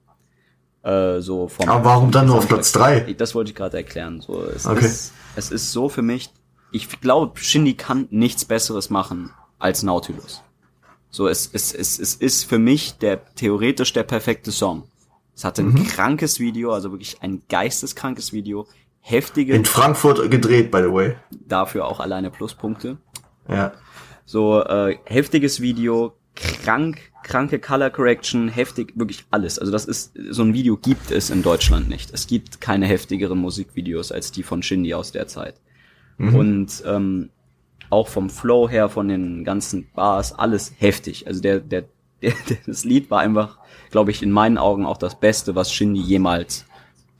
Äh, 0.83 1.21
so 1.21 1.49
vom, 1.49 1.69
aber 1.69 1.85
warum 1.85 2.11
dann 2.11 2.27
nur 2.27 2.39
auf 2.39 2.49
Platz 2.49 2.73
drei? 2.73 3.01
Das 3.15 3.35
wollte 3.35 3.51
ich 3.51 3.55
gerade 3.55 3.77
erklären. 3.77 4.21
So, 4.21 4.43
es, 4.45 4.67
okay. 4.67 4.87
ist, 4.87 5.13
es 5.37 5.51
ist 5.51 5.73
so 5.73 5.89
für 5.89 6.03
mich, 6.03 6.31
ich 6.73 7.01
glaube, 7.01 7.39
Shindy 7.39 7.75
kann 7.75 8.09
nichts 8.11 8.45
Besseres 8.45 8.89
machen 8.91 9.31
als 9.59 9.83
Nautilus. 9.83 10.44
So, 11.15 11.29
es, 11.29 11.49
es, 11.53 11.73
es, 11.73 12.01
es 12.01 12.17
ist 12.17 12.43
für 12.43 12.59
mich 12.59 12.99
der 12.99 13.25
theoretisch 13.37 13.93
der 13.93 14.03
perfekte 14.03 14.51
Song. 14.51 14.83
Es 15.37 15.45
hatte 15.45 15.63
ein 15.63 15.69
mhm. 15.69 15.87
krankes 15.87 16.41
Video, 16.41 16.73
also 16.73 16.91
wirklich 16.91 17.19
ein 17.21 17.43
geisteskrankes 17.49 18.33
Video, 18.33 18.67
heftige. 18.99 19.55
In 19.55 19.65
Frankfurt 19.65 20.29
gedreht, 20.29 20.73
by 20.73 20.79
the 20.79 20.93
way. 20.93 21.15
Dafür 21.31 21.87
auch 21.87 22.01
alleine 22.01 22.33
Pluspunkte. 22.33 22.97
Ja. 23.49 23.75
So, 24.25 24.61
äh, 24.65 24.99
heftiges 25.05 25.61
Video, 25.61 26.15
krank, 26.35 26.99
kranke 27.23 27.61
Color 27.61 27.91
Correction, 27.91 28.49
heftig, 28.49 28.93
wirklich 28.97 29.25
alles. 29.31 29.61
Also 29.61 29.71
das 29.71 29.85
ist, 29.85 30.15
so 30.31 30.43
ein 30.43 30.53
Video 30.53 30.77
gibt 30.77 31.13
es 31.13 31.31
in 31.31 31.45
Deutschland 31.45 31.89
nicht. 31.89 32.13
Es 32.13 32.27
gibt 32.27 32.61
keine 32.61 32.87
heftigeren 32.87 33.39
Musikvideos 33.39 34.11
als 34.11 34.33
die 34.33 34.43
von 34.43 34.65
Shindy 34.65 34.95
aus 34.95 35.13
der 35.13 35.29
Zeit. 35.29 35.61
Mhm. 36.19 36.35
Und 36.35 36.83
ähm, 36.85 37.31
auch 37.91 38.09
vom 38.09 38.31
Flow 38.31 38.69
her, 38.69 38.89
von 38.89 39.09
den 39.09 39.45
ganzen 39.45 39.89
Bars, 39.95 40.33
alles 40.33 40.73
heftig. 40.79 41.27
Also 41.27 41.41
der, 41.41 41.61
der, 41.61 41.85
der 42.23 42.33
das 42.67 42.85
Lied 42.85 43.11
war 43.11 43.21
einfach, 43.21 43.59
glaube 43.91 44.11
ich, 44.11 44.23
in 44.23 44.31
meinen 44.31 44.59
Augen 44.59 44.87
auch 44.87 44.97
das 44.97 45.19
Beste, 45.19 45.55
was 45.55 45.73
Shindy 45.73 46.01
jemals 46.01 46.65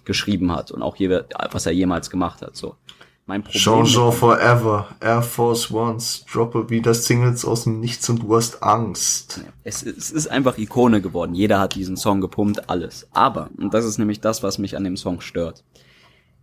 geschrieben 0.05 0.53
hat 0.53 0.71
und 0.71 0.83
auch 0.83 0.97
je, 0.97 1.23
was 1.51 1.67
er 1.67 1.73
jemals 1.73 2.11
gemacht 2.11 2.43
hat. 2.43 2.57
So. 2.57 2.77
Mein 3.27 3.43
Problem 3.43 3.63
Jean-Jean 3.63 4.13
Forever, 4.13 4.89
Air 5.01 5.23
Force 5.23 5.71
Ones, 5.71 6.27
droppe 6.31 6.69
wieder 6.69 6.93
Singles 6.93 7.47
aus 7.47 7.65
dem 7.65 7.81
Nichts 7.81 8.07
und 8.11 8.23
du 8.23 8.37
hast 8.37 8.63
Angst. 8.63 9.41
Es, 9.63 9.83
es 9.83 10.11
ist 10.11 10.27
einfach 10.27 10.59
Ikone 10.59 11.01
geworden. 11.01 11.35
Jeder 11.35 11.59
hat 11.59 11.75
diesen 11.75 11.97
Song 11.97 12.21
gepumpt, 12.21 12.69
alles. 12.69 13.09
Aber, 13.13 13.49
und 13.57 13.73
das 13.73 13.87
ist 13.87 13.97
nämlich 13.97 14.21
das, 14.21 14.43
was 14.43 14.59
mich 14.59 14.77
an 14.77 14.85
dem 14.85 14.99
Song 14.99 15.23
stört. 15.23 15.65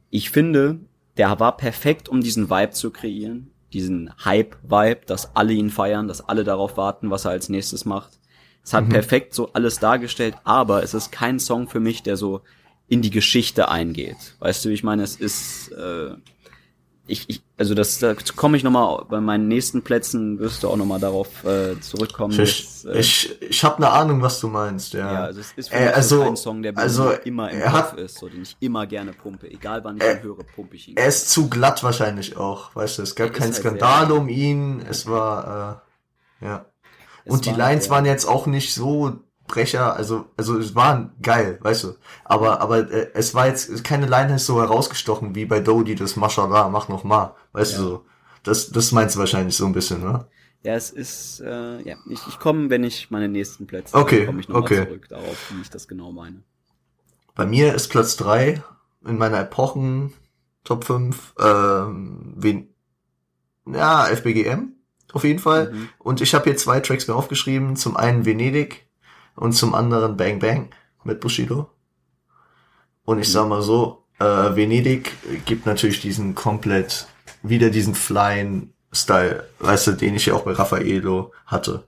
Ich 0.09 0.31
finde, 0.31 0.79
der 1.17 1.39
war 1.39 1.55
perfekt, 1.55 2.09
um 2.09 2.21
diesen 2.21 2.49
Vibe 2.49 2.71
zu 2.71 2.89
kreieren 2.89 3.50
diesen 3.73 4.11
Hype-Vibe, 4.23 5.01
dass 5.05 5.35
alle 5.35 5.53
ihn 5.53 5.69
feiern, 5.69 6.07
dass 6.07 6.27
alle 6.27 6.43
darauf 6.43 6.77
warten, 6.77 7.09
was 7.09 7.25
er 7.25 7.31
als 7.31 7.49
nächstes 7.49 7.85
macht. 7.85 8.19
Es 8.63 8.73
hat 8.73 8.85
mhm. 8.85 8.89
perfekt 8.89 9.33
so 9.33 9.53
alles 9.53 9.79
dargestellt, 9.79 10.35
aber 10.43 10.83
es 10.83 10.93
ist 10.93 11.11
kein 11.11 11.39
Song 11.39 11.67
für 11.67 11.79
mich, 11.79 12.03
der 12.03 12.17
so 12.17 12.41
in 12.87 13.01
die 13.01 13.09
Geschichte 13.09 13.69
eingeht. 13.69 14.35
Weißt 14.39 14.65
du, 14.65 14.69
ich 14.69 14.83
meine, 14.83 15.03
es 15.03 15.15
ist 15.15 15.71
äh, 15.71 16.11
ich, 17.11 17.29
ich, 17.29 17.43
also 17.57 17.75
das, 17.75 17.99
da 17.99 18.15
komme 18.35 18.55
ich 18.55 18.63
nochmal 18.63 19.05
bei 19.09 19.19
meinen 19.19 19.47
nächsten 19.47 19.81
Plätzen, 19.81 20.39
wirst 20.39 20.63
du 20.63 20.69
auch 20.69 20.77
nochmal 20.77 20.99
darauf 20.99 21.43
äh, 21.43 21.79
zurückkommen. 21.79 22.39
Ich, 22.39 22.83
dass, 22.83 22.85
äh, 22.85 22.99
ich, 22.99 23.41
ich 23.41 23.63
habe 23.63 23.77
eine 23.77 23.89
Ahnung, 23.89 24.21
was 24.21 24.39
du 24.39 24.47
meinst, 24.47 24.93
ja. 24.93 25.13
Ja, 25.13 25.23
also 25.25 25.41
es 25.41 25.51
ist 25.55 25.69
für 25.69 25.75
äh, 25.75 25.89
also, 25.89 26.23
ein 26.23 26.37
Song, 26.37 26.63
der 26.63 26.77
also, 26.77 27.11
immer 27.11 27.51
im 27.51 27.61
Kopf 27.61 27.93
ist, 27.95 28.17
so, 28.17 28.29
den 28.29 28.43
ich 28.43 28.55
immer 28.61 28.87
gerne 28.87 29.11
pumpe. 29.11 29.51
Egal 29.51 29.83
wann 29.83 29.97
ich 29.97 30.03
ihn 30.03 30.23
höre, 30.23 30.43
pumpe 30.43 30.75
ich 30.75 30.87
ihn. 30.87 30.97
Er 30.97 31.07
ist 31.07 31.29
zu 31.29 31.49
glatt 31.49 31.83
wahrscheinlich 31.83 32.37
auch, 32.37 32.75
weißt 32.75 32.99
du, 32.99 33.03
es 33.03 33.15
gab 33.15 33.33
keinen 33.33 33.53
halt 33.53 33.55
Skandal 33.55 34.11
um 34.11 34.29
ihn, 34.29 34.81
es 34.89 35.07
war, 35.07 35.83
äh, 36.41 36.45
ja. 36.45 36.65
Und 37.25 37.45
die 37.45 37.51
Lines 37.51 37.89
waren 37.89 38.05
jetzt 38.05 38.25
auch 38.25 38.47
nicht 38.47 38.73
so 38.73 39.19
Brecher, 39.51 39.95
also, 39.95 40.25
also 40.37 40.57
es 40.57 40.73
waren 40.73 41.11
geil, 41.21 41.59
weißt 41.61 41.83
du. 41.83 41.95
Aber, 42.23 42.61
aber 42.61 42.91
äh, 42.91 43.11
es 43.13 43.35
war 43.35 43.47
jetzt, 43.47 43.83
keine 43.83 44.07
Line 44.07 44.35
ist 44.35 44.45
so 44.45 44.59
herausgestochen 44.59 45.35
wie 45.35 45.45
bei 45.45 45.59
Dodie, 45.59 45.95
das 45.95 46.15
Mashallah, 46.15 46.69
mach 46.69 46.87
noch 46.87 47.03
mal, 47.03 47.35
weißt 47.51 47.73
ja. 47.73 47.77
du 47.77 47.83
so. 47.83 48.05
Das, 48.43 48.71
das 48.71 48.91
meinst 48.91 49.15
du 49.15 49.19
wahrscheinlich 49.19 49.55
so 49.55 49.65
ein 49.65 49.73
bisschen, 49.73 50.01
ne? 50.01 50.25
Ja, 50.63 50.75
es 50.75 50.89
ist, 50.91 51.41
äh, 51.41 51.81
ja, 51.81 51.97
ich, 52.09 52.19
ich 52.27 52.39
komme, 52.39 52.69
wenn 52.69 52.83
ich 52.83 53.11
meine 53.11 53.27
nächsten 53.27 53.67
Plätze, 53.67 53.95
okay, 53.95 54.25
komme 54.25 54.39
ich 54.39 54.47
nochmal 54.47 54.63
okay. 54.63 54.85
zurück 54.85 55.07
darauf, 55.09 55.51
wie 55.51 55.61
ich 55.61 55.69
das 55.69 55.87
genau 55.87 56.11
meine. 56.11 56.43
Bei 57.35 57.45
mir 57.45 57.73
ist 57.73 57.89
Platz 57.89 58.15
drei 58.15 58.63
in 59.05 59.17
meiner 59.17 59.39
Epochen 59.39 60.13
Top 60.63 60.85
5, 60.85 61.33
ähm, 61.39 62.33
wen, 62.35 62.69
ja, 63.65 64.05
FBGM, 64.05 64.73
auf 65.13 65.23
jeden 65.23 65.39
Fall. 65.39 65.71
Mhm. 65.71 65.89
Und 65.99 66.21
ich 66.21 66.33
habe 66.33 66.45
hier 66.45 66.57
zwei 66.57 66.79
Tracks 66.79 67.07
mir 67.07 67.15
aufgeschrieben. 67.15 67.75
Zum 67.75 67.97
einen 67.97 68.25
Venedig, 68.25 68.87
und 69.35 69.53
zum 69.53 69.73
anderen 69.73 70.17
Bang 70.17 70.39
Bang 70.39 70.69
mit 71.03 71.19
Bushido. 71.19 71.69
Und 73.05 73.19
ich 73.19 73.31
sag 73.31 73.47
mal 73.47 73.61
so, 73.61 74.03
äh, 74.19 74.55
Venedig 74.55 75.11
gibt 75.45 75.65
natürlich 75.65 76.01
diesen 76.01 76.35
komplett, 76.35 77.07
wieder 77.41 77.69
diesen 77.69 77.95
Flying 77.95 78.73
Style, 78.93 79.47
weißt 79.59 79.87
du, 79.87 79.91
den 79.93 80.15
ich 80.15 80.27
ja 80.27 80.33
auch 80.33 80.43
bei 80.43 80.51
Raffaello 80.51 81.31
hatte. 81.45 81.83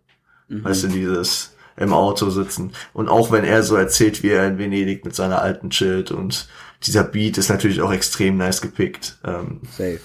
Mhm. 0.48 0.64
Weißt 0.64 0.84
du, 0.84 0.88
dieses 0.88 1.54
im 1.76 1.94
Auto 1.94 2.30
sitzen. 2.30 2.74
Und 2.94 3.10
auch 3.10 3.32
wenn 3.32 3.44
er 3.44 3.64
so 3.64 3.76
erzählt, 3.76 4.24
wie 4.24 4.30
er 4.30 4.48
in 4.48 4.58
Venedig 4.58 5.06
mit 5.06 5.16
seiner 5.16 5.42
alten 5.42 5.70
chillt 5.70 6.12
und 6.12 6.48
dieser 6.84 7.04
Beat 7.04 7.38
ist 7.38 7.50
natürlich 7.50 7.82
auch 7.82 7.92
extrem 7.92 8.38
nice 8.38 8.62
gepickt. 8.62 9.18
Ähm, 9.24 9.62
Safe. 9.72 10.00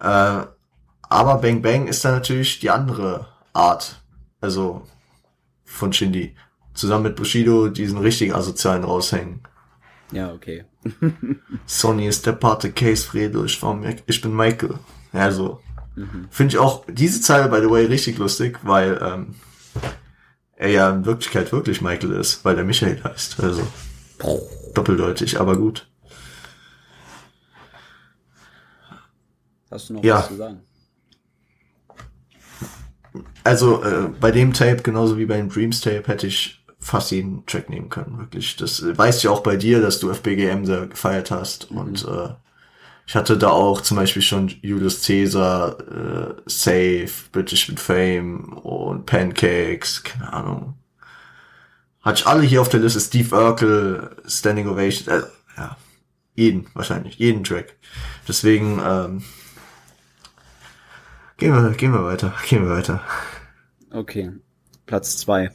Äh, 0.00 0.46
aber 1.08 1.38
Bang 1.38 1.62
Bang 1.62 1.88
ist 1.88 2.04
dann 2.04 2.14
natürlich 2.14 2.60
die 2.60 2.70
andere 2.70 3.28
Art. 3.52 4.00
Also 4.40 4.86
von 5.72 5.92
Shindy. 5.92 6.34
Zusammen 6.74 7.04
mit 7.04 7.16
Bushido 7.16 7.68
diesen 7.68 7.98
richtig 7.98 8.34
asozialen 8.34 8.84
raushängen. 8.84 9.40
Ja, 10.10 10.32
okay. 10.32 10.64
Sonny 11.66 12.06
ist 12.06 12.26
der 12.26 12.32
Pate 12.32 12.72
Case 12.72 13.06
Fredo, 13.06 13.44
ich, 13.44 13.62
war, 13.62 13.78
ich 14.06 14.20
bin 14.20 14.34
Michael. 14.34 14.74
Ja, 15.12 15.30
so. 15.30 15.60
Mhm. 15.96 16.28
Finde 16.30 16.54
ich 16.54 16.58
auch 16.58 16.84
diese 16.88 17.20
Zeile, 17.20 17.48
by 17.48 17.60
the 17.60 17.70
way, 17.70 17.86
richtig 17.86 18.18
lustig, 18.18 18.58
weil 18.62 18.98
ähm, 19.02 19.34
er 20.56 20.70
ja 20.70 20.90
in 20.90 21.04
Wirklichkeit 21.04 21.52
wirklich 21.52 21.80
Michael 21.80 22.12
ist, 22.12 22.44
weil 22.44 22.56
der 22.56 22.64
Michael 22.64 23.02
heißt. 23.02 23.40
Also 23.40 23.62
doppeldeutig, 24.74 25.40
aber 25.40 25.56
gut. 25.56 25.88
Hast 29.70 29.88
du 29.88 29.94
noch 29.94 30.04
ja. 30.04 30.16
was 30.16 30.28
zu 30.28 30.36
sagen? 30.36 30.60
Also 33.44 33.82
äh, 33.82 34.08
bei 34.20 34.30
dem 34.30 34.52
Tape, 34.52 34.82
genauso 34.82 35.18
wie 35.18 35.26
bei 35.26 35.36
dem 35.36 35.48
Dreams 35.48 35.80
Tape, 35.80 36.04
hätte 36.06 36.26
ich 36.26 36.64
fast 36.78 37.12
jeden 37.12 37.46
Track 37.46 37.70
nehmen 37.70 37.88
können, 37.88 38.18
wirklich. 38.18 38.56
Das 38.56 38.84
weißt 38.84 39.22
ja 39.22 39.30
auch 39.30 39.40
bei 39.40 39.56
dir, 39.56 39.80
dass 39.80 40.00
du 40.00 40.12
FBGM 40.12 40.64
sehr 40.64 40.86
gefeiert 40.86 41.30
hast. 41.30 41.70
Mhm. 41.70 41.78
Und 41.78 42.04
äh, 42.04 42.30
ich 43.06 43.14
hatte 43.14 43.36
da 43.36 43.50
auch 43.50 43.80
zum 43.80 43.96
Beispiel 43.96 44.22
schon 44.22 44.48
Julius 44.62 45.04
Caesar, 45.06 45.78
äh, 45.80 46.34
Safe, 46.46 47.10
British 47.30 47.68
with 47.68 47.80
Fame 47.80 48.52
und 48.58 49.06
Pancakes, 49.06 50.02
keine 50.02 50.32
Ahnung. 50.32 50.74
Hatte 52.00 52.20
ich 52.20 52.26
alle 52.26 52.42
hier 52.42 52.60
auf 52.60 52.68
der 52.68 52.80
Liste, 52.80 53.00
Steve 53.00 53.34
Urkel, 53.34 54.16
Standing 54.26 54.68
Ovation, 54.68 55.14
äh, 55.14 55.22
ja, 55.56 55.76
jeden 56.34 56.66
wahrscheinlich, 56.74 57.16
jeden 57.16 57.44
Track. 57.44 57.76
Deswegen, 58.26 58.80
ähm, 58.84 59.22
Gehen 61.42 61.54
wir, 61.54 61.70
gehen 61.72 61.92
wir 61.92 62.04
weiter, 62.04 62.32
gehen 62.48 62.62
wir 62.62 62.70
weiter. 62.76 63.00
Okay, 63.90 64.30
Platz 64.86 65.16
zwei. 65.16 65.50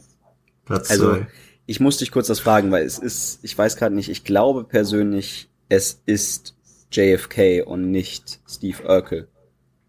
Platz 0.66 0.90
also, 0.90 1.12
zwei. 1.12 1.26
Ich 1.64 1.80
muss 1.80 1.96
dich 1.96 2.10
kurz 2.10 2.26
das 2.26 2.40
fragen, 2.40 2.70
weil 2.70 2.84
es 2.84 2.98
ist, 2.98 3.38
ich 3.42 3.56
weiß 3.56 3.76
gerade 3.76 3.94
nicht, 3.94 4.10
ich 4.10 4.22
glaube 4.22 4.64
persönlich, 4.64 5.48
es 5.70 6.02
ist 6.04 6.54
JFK 6.92 7.62
und 7.64 7.90
nicht 7.90 8.40
Steve 8.46 8.82
Urkel. 8.86 9.28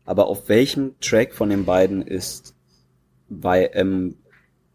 Aber 0.05 0.27
auf 0.27 0.47
welchem 0.47 0.97
Track 1.01 1.33
von 1.33 1.49
den 1.49 1.65
beiden 1.65 2.01
ist, 2.01 2.55
weil, 3.27 3.69
ähm, 3.73 4.15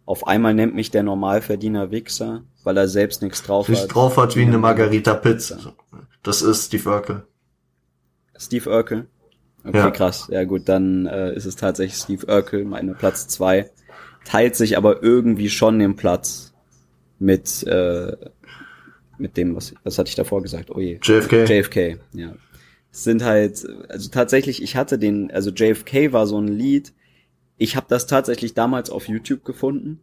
Auf 0.04 0.26
einmal 0.26 0.52
nennt 0.52 0.74
mich 0.74 0.90
der 0.90 1.02
Normalverdiener 1.04 1.90
Wichser, 1.90 2.42
weil 2.64 2.76
er 2.76 2.88
selbst 2.88 3.22
nichts 3.22 3.42
drauf 3.42 3.70
Nicht 3.70 3.84
hat. 3.84 3.94
drauf 3.94 4.18
hat 4.18 4.36
wie 4.36 4.42
eine 4.42 4.58
Margarita 4.58 5.14
Pizza. 5.14 5.74
Das 6.22 6.42
ist 6.42 6.66
Steve 6.66 6.90
Urkel. 6.90 7.26
Steve 8.36 8.68
Urkel. 8.68 9.06
Okay, 9.64 9.78
Ja. 9.78 9.90
krass. 9.90 10.28
Ja 10.30 10.44
gut, 10.44 10.68
dann 10.68 11.06
äh, 11.06 11.34
ist 11.34 11.46
es 11.46 11.56
tatsächlich 11.56 11.96
Steve 11.98 12.26
Urkel, 12.26 12.64
meine 12.64 12.94
Platz 12.94 13.26
zwei. 13.28 13.70
Teilt 14.24 14.56
sich 14.56 14.76
aber 14.76 15.02
irgendwie 15.02 15.50
schon 15.50 15.78
den 15.78 15.96
Platz 15.96 16.52
mit 17.18 17.62
äh, 17.66 18.16
mit 19.16 19.36
dem, 19.36 19.54
was, 19.54 19.74
was 19.84 19.98
hatte 19.98 20.08
ich 20.08 20.16
davor 20.16 20.42
gesagt? 20.42 20.70
Oh 20.70 20.80
je. 20.80 20.98
JFK. 21.02 21.44
JFK, 21.48 21.98
ja. 22.12 22.32
Es 22.92 23.04
sind 23.04 23.22
halt, 23.24 23.64
also 23.88 24.08
tatsächlich, 24.10 24.62
ich 24.62 24.76
hatte 24.76 24.98
den, 24.98 25.30
also 25.30 25.50
JFK 25.50 26.12
war 26.12 26.26
so 26.26 26.38
ein 26.38 26.48
Lied, 26.48 26.92
ich 27.56 27.76
habe 27.76 27.86
das 27.88 28.06
tatsächlich 28.06 28.54
damals 28.54 28.90
auf 28.90 29.08
YouTube 29.08 29.44
gefunden, 29.44 30.00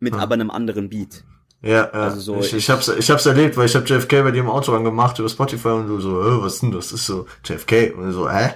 mit 0.00 0.14
Ah. 0.14 0.18
aber 0.20 0.34
einem 0.34 0.50
anderen 0.50 0.88
Beat. 0.88 1.24
Ja, 1.60 1.70
ja. 1.70 1.90
Also 1.90 2.20
so, 2.20 2.36
ich, 2.40 2.46
ich- 2.48 2.54
ich, 2.54 2.70
hab's, 2.70 2.88
ich 2.88 3.10
hab's 3.10 3.26
erlebt, 3.26 3.56
weil 3.56 3.66
ich 3.66 3.74
hab 3.76 3.88
JFK 3.88 4.22
bei 4.22 4.30
dir 4.30 4.40
im 4.40 4.48
Auto 4.50 4.72
angemacht 4.74 5.18
über 5.18 5.28
Spotify 5.28 5.68
und 5.68 5.88
du 5.88 6.00
so, 6.00 6.20
äh, 6.20 6.42
was 6.42 6.54
ist 6.54 6.62
denn 6.62 6.70
das? 6.72 6.90
Das 6.90 7.00
ist 7.00 7.06
so 7.06 7.26
JFK. 7.44 7.92
Und 7.96 8.12
so, 8.12 8.30
hä? 8.30 8.50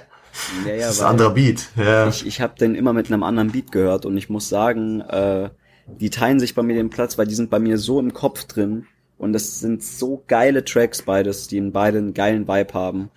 Ja, 0.65 0.73
ja, 0.73 0.87
das 0.87 0.95
ist 0.95 1.01
ein 1.01 1.07
anderer 1.11 1.31
Beat. 1.31 1.69
Ja. 1.75 2.07
Ich, 2.07 2.25
ich 2.25 2.41
habe 2.41 2.55
den 2.59 2.75
immer 2.75 2.93
mit 2.93 3.07
einem 3.07 3.23
anderen 3.23 3.51
Beat 3.51 3.71
gehört 3.71 4.05
und 4.05 4.17
ich 4.17 4.29
muss 4.29 4.49
sagen, 4.49 5.01
äh, 5.01 5.49
die 5.87 6.09
teilen 6.09 6.39
sich 6.39 6.53
bei 6.55 6.63
mir 6.63 6.75
den 6.75 6.89
Platz, 6.89 7.17
weil 7.17 7.27
die 7.27 7.35
sind 7.35 7.49
bei 7.49 7.59
mir 7.59 7.77
so 7.77 7.99
im 7.99 8.13
Kopf 8.13 8.43
drin 8.45 8.85
und 9.17 9.33
das 9.33 9.59
sind 9.59 9.83
so 9.83 10.23
geile 10.27 10.63
Tracks 10.65 11.01
beides, 11.01 11.47
die 11.47 11.57
in 11.57 11.71
beide 11.71 11.97
einen 11.99 12.13
geilen 12.13 12.47
Vibe 12.47 12.73
haben. 12.73 13.09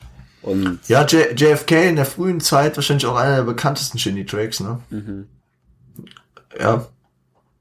Und 0.42 0.78
Ja, 0.88 1.04
J 1.04 1.38
JFK 1.38 1.88
in 1.88 1.96
der 1.96 2.06
frühen 2.06 2.40
Zeit 2.40 2.76
wahrscheinlich 2.76 3.04
auch 3.06 3.16
einer 3.16 3.36
der 3.36 3.42
bekanntesten 3.42 3.98
Shindy-Tracks, 3.98 4.60
ne? 4.60 4.80
mhm, 4.90 5.26
Ja. 6.58 6.86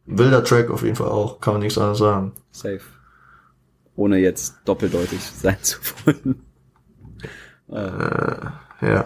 Wilder 0.06 0.44
Track 0.44 0.72
auf 0.72 0.82
jeden 0.84 0.96
Fall 0.96 1.10
auch, 1.10 1.40
kann 1.40 1.54
man 1.56 1.62
nichts 1.62 1.78
anderes 1.78 2.00
sagen. 2.00 2.32
safe. 2.52 2.82
Ohne 3.96 4.18
jetzt 4.18 4.56
doppeldeutig 4.66 5.20
sein 5.22 5.58
zu 5.62 5.78
wollen. 6.06 6.42
äh, 7.70 8.86
Ja. 8.88 9.06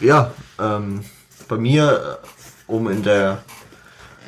Ja, 0.00 0.32
ähm, 0.58 1.04
bei 1.48 1.56
mir, 1.56 2.20
äh, 2.22 2.26
um 2.66 2.88
in 2.88 3.02
der 3.02 3.42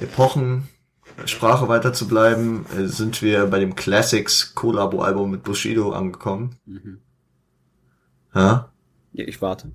Epochensprache 0.01 1.69
weiter 1.69 1.93
zu 1.93 2.07
bleiben, 2.09 2.67
äh, 2.77 2.87
sind 2.87 3.23
wir 3.23 3.47
bei 3.47 3.59
dem 3.59 3.75
Classics 3.75 4.55
Collabo-Album 4.55 5.31
mit 5.31 5.43
Bushido 5.43 5.93
angekommen. 5.93 6.57
mhm. 6.67 7.01
Ja. 8.35 8.73
Ja, 9.13 9.25
ich 9.27 9.43
warte. 9.43 9.73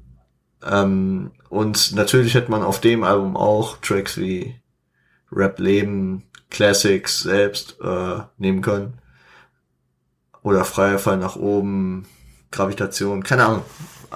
Ähm, 0.64 1.32
und 1.50 1.94
natürlich 1.94 2.34
hätte 2.34 2.50
man 2.50 2.64
auf 2.64 2.82
dem 2.82 3.04
Album 3.04 3.38
auch 3.38 3.78
Tracks 3.78 4.18
wie 4.18 4.56
Rap 5.32 5.60
Leben, 5.60 6.24
Classics 6.50 7.22
selbst 7.22 7.78
äh, 7.82 8.20
nehmen 8.38 8.62
können. 8.62 9.00
Oder 10.42 10.64
Freier 10.64 10.98
Fall 10.98 11.18
nach 11.18 11.36
oben, 11.36 12.08
Gravitation, 12.52 13.22
keine 13.22 13.46
Ahnung. 13.46 13.64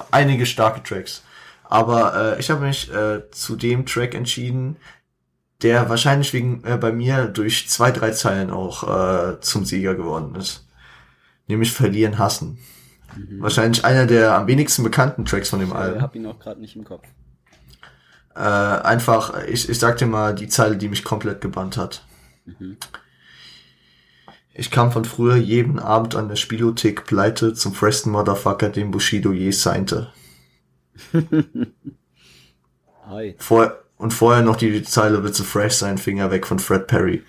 Einige 0.10 0.46
starke 0.46 0.82
Tracks. 0.82 1.24
Aber 1.72 2.36
äh, 2.36 2.40
ich 2.42 2.52
habe 2.52 2.66
mich 2.66 2.94
äh, 2.94 3.32
zu 3.32 3.56
dem 3.56 3.86
Track 3.86 4.14
entschieden, 4.14 4.76
der 5.62 5.88
wahrscheinlich 5.90 6.34
wegen 6.34 6.64
äh, 6.66 6.76
bei 6.76 6.92
mir 6.92 7.28
durch 7.28 7.70
zwei, 7.70 7.92
drei 7.92 8.12
Zeilen 8.12 8.52
auch 8.52 8.84
äh, 8.84 9.40
zum 9.40 9.64
Sieger 9.64 9.96
geworden 9.96 10.36
ist. 10.36 10.68
Nämlich 11.48 11.72
Verlieren, 11.72 12.20
Hassen. 12.20 12.60
Wahrscheinlich 13.40 13.86
einer 13.86 14.06
der 14.06 14.36
am 14.36 14.48
wenigsten 14.48 14.84
bekannten 14.84 15.24
Tracks 15.24 15.50
von 15.50 15.60
dem 15.60 15.70
Ich 15.70 15.76
Album. 15.76 16.00
äh, 16.00 16.02
hab 16.02 16.14
ihn 16.16 16.26
auch 16.26 16.40
gerade 16.40 16.60
nicht 16.60 16.76
im 16.76 16.84
Kopf. 16.84 17.04
Äh, 18.36 18.40
einfach, 18.40 19.44
ich, 19.46 19.70
ich 19.70 19.80
sag 19.80 19.98
dir 19.98 20.08
mal 20.08 20.36
die 20.36 20.50
Zeile, 20.50 20.76
die 20.76 20.90
mich 20.90 21.06
komplett 21.06 21.40
gebannt 21.40 21.78
hat. 21.78 22.06
Mhm. 22.46 22.76
Ich 24.54 24.72
kam 24.72 24.92
von 24.92 25.06
früher 25.06 25.38
jeden 25.38 25.80
Abend 25.80 26.16
an 26.16 26.28
der 26.28 26.36
Spielothek 26.36 27.06
pleite 27.06 27.54
zum 27.54 27.74
freshen 27.74 28.12
Motherfucker, 28.12 28.70
den 28.70 28.92
Bushido 28.92 29.32
je 29.32 29.52
signte. 29.52 30.12
Hi. 33.06 33.36
Vor, 33.40 33.80
und 33.98 34.14
vorher 34.14 34.42
noch 34.42 34.56
die 34.56 34.84
Zeile, 34.84 35.22
du 35.22 35.44
fresh 35.44 35.74
sein, 35.74 35.98
Finger 35.98 36.32
weg 36.32 36.48
von 36.48 36.60
Fred 36.60 36.88
Perry. 36.88 37.24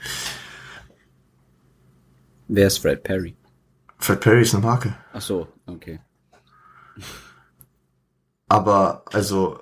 Wer 2.48 2.66
ist 2.66 2.78
Fred 2.78 3.02
Perry? 3.02 3.36
Fred 3.98 4.20
Perry 4.20 4.42
ist 4.42 4.54
eine 4.54 4.64
Marke. 4.64 4.94
Ach 5.12 5.20
so, 5.20 5.48
okay. 5.66 6.00
Aber, 8.48 9.04
also, 9.12 9.60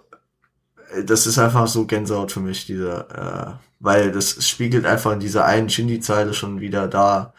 das 1.05 1.27
ist 1.27 1.39
einfach 1.39 1.69
so 1.69 1.87
Gänsehaut 1.87 2.33
für 2.33 2.41
mich, 2.41 2.67
dieser, 2.67 3.59
äh, 3.59 3.59
weil 3.79 4.13
das 4.13 4.47
spiegelt 4.47 4.87
einfach 4.87 5.13
in 5.13 5.21
dieser 5.21 5.45
einen 5.45 5.71
Shindy-Zeile 5.71 6.35
schon 6.35 6.61
wieder 6.61 6.89
da, 6.89 7.33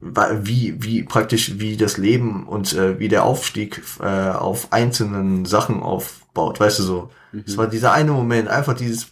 wie, 0.00 0.82
wie 0.82 1.02
praktisch, 1.02 1.58
wie 1.58 1.76
das 1.76 1.96
Leben 1.96 2.46
und 2.46 2.72
äh, 2.72 2.98
wie 2.98 3.08
der 3.08 3.24
Aufstieg 3.24 3.82
äh, 4.00 4.30
auf 4.30 4.72
einzelnen 4.72 5.44
Sachen 5.44 5.82
aufbaut, 5.82 6.60
weißt 6.60 6.78
du 6.78 6.82
so. 6.82 7.10
Es 7.46 7.56
war 7.56 7.66
dieser 7.66 7.92
eine 7.92 8.12
Moment, 8.12 8.48
einfach 8.48 8.74
dieses, 8.74 9.08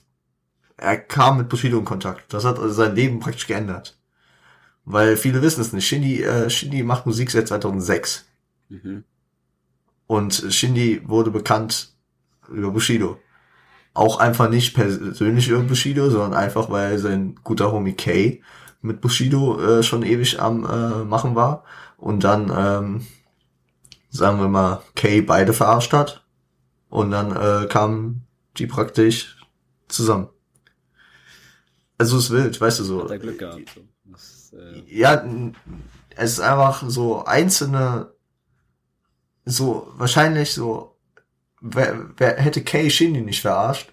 er 0.77 0.97
kam 0.97 1.39
mit 1.39 1.49
Bushido 1.49 1.79
in 1.79 1.85
Kontakt. 1.85 2.33
Das 2.33 2.45
hat 2.45 2.59
also 2.59 2.73
sein 2.73 2.95
Leben 2.95 3.21
praktisch 3.21 3.47
geändert. 3.47 3.99
Weil 4.85 5.17
viele 5.17 5.43
wissen 5.43 5.61
es 5.61 5.73
nicht. 5.73 5.87
Shindy, 5.87 6.23
äh, 6.23 6.49
Shindy 6.49 6.83
macht 6.83 7.07
Musik 7.07 7.31
seit 7.31 7.49
2006. 7.49 8.27
Mhm. 8.69 9.05
Und 10.07 10.35
Shindy 10.51 11.03
wurde 11.05 11.31
bekannt 11.31 11.93
über 12.49 12.71
Bushido. 12.71 13.19
Auch 13.93 14.19
einfach 14.19 14.49
nicht 14.49 14.75
persönlich 14.75 15.49
über 15.49 15.63
Bushido, 15.63 16.09
sondern 16.11 16.35
einfach, 16.35 16.71
weil 16.71 16.99
sein 16.99 17.35
guter 17.43 17.73
Homie 17.73 17.95
Kay 17.95 18.43
mit 18.81 19.01
Bushido 19.01 19.61
äh, 19.61 19.83
schon 19.83 20.03
ewig 20.03 20.41
am 20.41 20.65
äh, 20.65 21.05
Machen 21.05 21.35
war. 21.35 21.65
Und 21.97 22.25
dann, 22.25 22.53
ähm, 22.55 23.07
sagen 24.11 24.39
wir 24.39 24.49
mal, 24.49 24.83
Kay 24.95 25.23
beide 25.23 25.53
verarscht 25.53 25.93
hat. 25.93 26.25
Und 26.89 27.11
dann 27.11 27.35
äh, 27.35 27.67
kamen 27.67 28.27
die 28.57 28.67
praktisch 28.67 29.41
zusammen. 29.89 30.29
Also 31.99 32.19
es 32.19 32.25
ist 32.25 32.31
wild, 32.31 32.61
weißt 32.61 32.81
du 32.81 32.85
so. 32.85 33.05
Hat 33.05 33.11
er 33.11 33.19
Glück 33.19 33.39
gehabt. 33.39 33.73
So. 33.75 33.81
Das, 34.05 34.53
äh, 34.53 34.83
Ja, 34.87 35.25
es 36.17 36.33
ist 36.33 36.41
einfach 36.41 36.85
so 36.87 37.25
einzelne, 37.25 38.13
so 39.45 39.93
wahrscheinlich 39.97 40.53
so, 40.53 40.97
wer, 41.61 42.11
wer 42.17 42.37
hätte 42.37 42.63
Kay 42.63 42.91
Shindy 42.91 43.21
nicht 43.21 43.41
verarscht, 43.41 43.93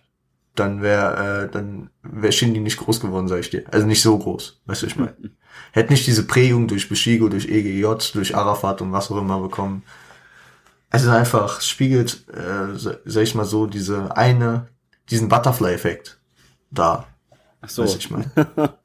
dann 0.55 0.81
wäre 0.81 1.45
äh, 1.45 1.51
dann 1.51 1.89
wäre 2.03 2.31
Shindy 2.31 2.59
nicht 2.59 2.77
groß 2.77 2.99
geworden, 2.99 3.27
sag 3.27 3.39
ich 3.39 3.49
dir. 3.49 3.63
Also 3.71 3.87
nicht 3.87 4.01
so 4.01 4.17
groß, 4.17 4.61
weißt 4.65 4.83
du, 4.83 4.87
ich 4.87 4.95
meine. 4.95 5.15
Hätte 5.71 5.91
nicht 5.93 6.05
diese 6.07 6.25
Prägung 6.27 6.67
durch 6.67 6.89
Beshigo, 6.89 7.29
durch 7.29 7.47
EGJ, 7.47 8.11
durch 8.13 8.35
Arafat 8.35 8.81
und 8.81 8.91
was 8.91 9.09
auch 9.11 9.17
immer 9.17 9.39
bekommen. 9.39 9.83
Es 10.91 11.01
ist 11.03 11.09
einfach, 11.09 11.61
spiegelt, 11.61 12.27
äh, 12.29 12.77
sa- 12.77 12.97
sag 13.05 13.23
ich 13.23 13.33
mal 13.33 13.45
so, 13.45 13.65
diese 13.65 14.15
eine, 14.15 14.67
diesen 15.09 15.27
Butterfly-Effekt 15.29 16.19
da. 16.69 17.07
ach 17.61 17.69
so. 17.69 17.83
Weiß 17.83 17.95
ich 17.95 18.11
mal. 18.11 18.25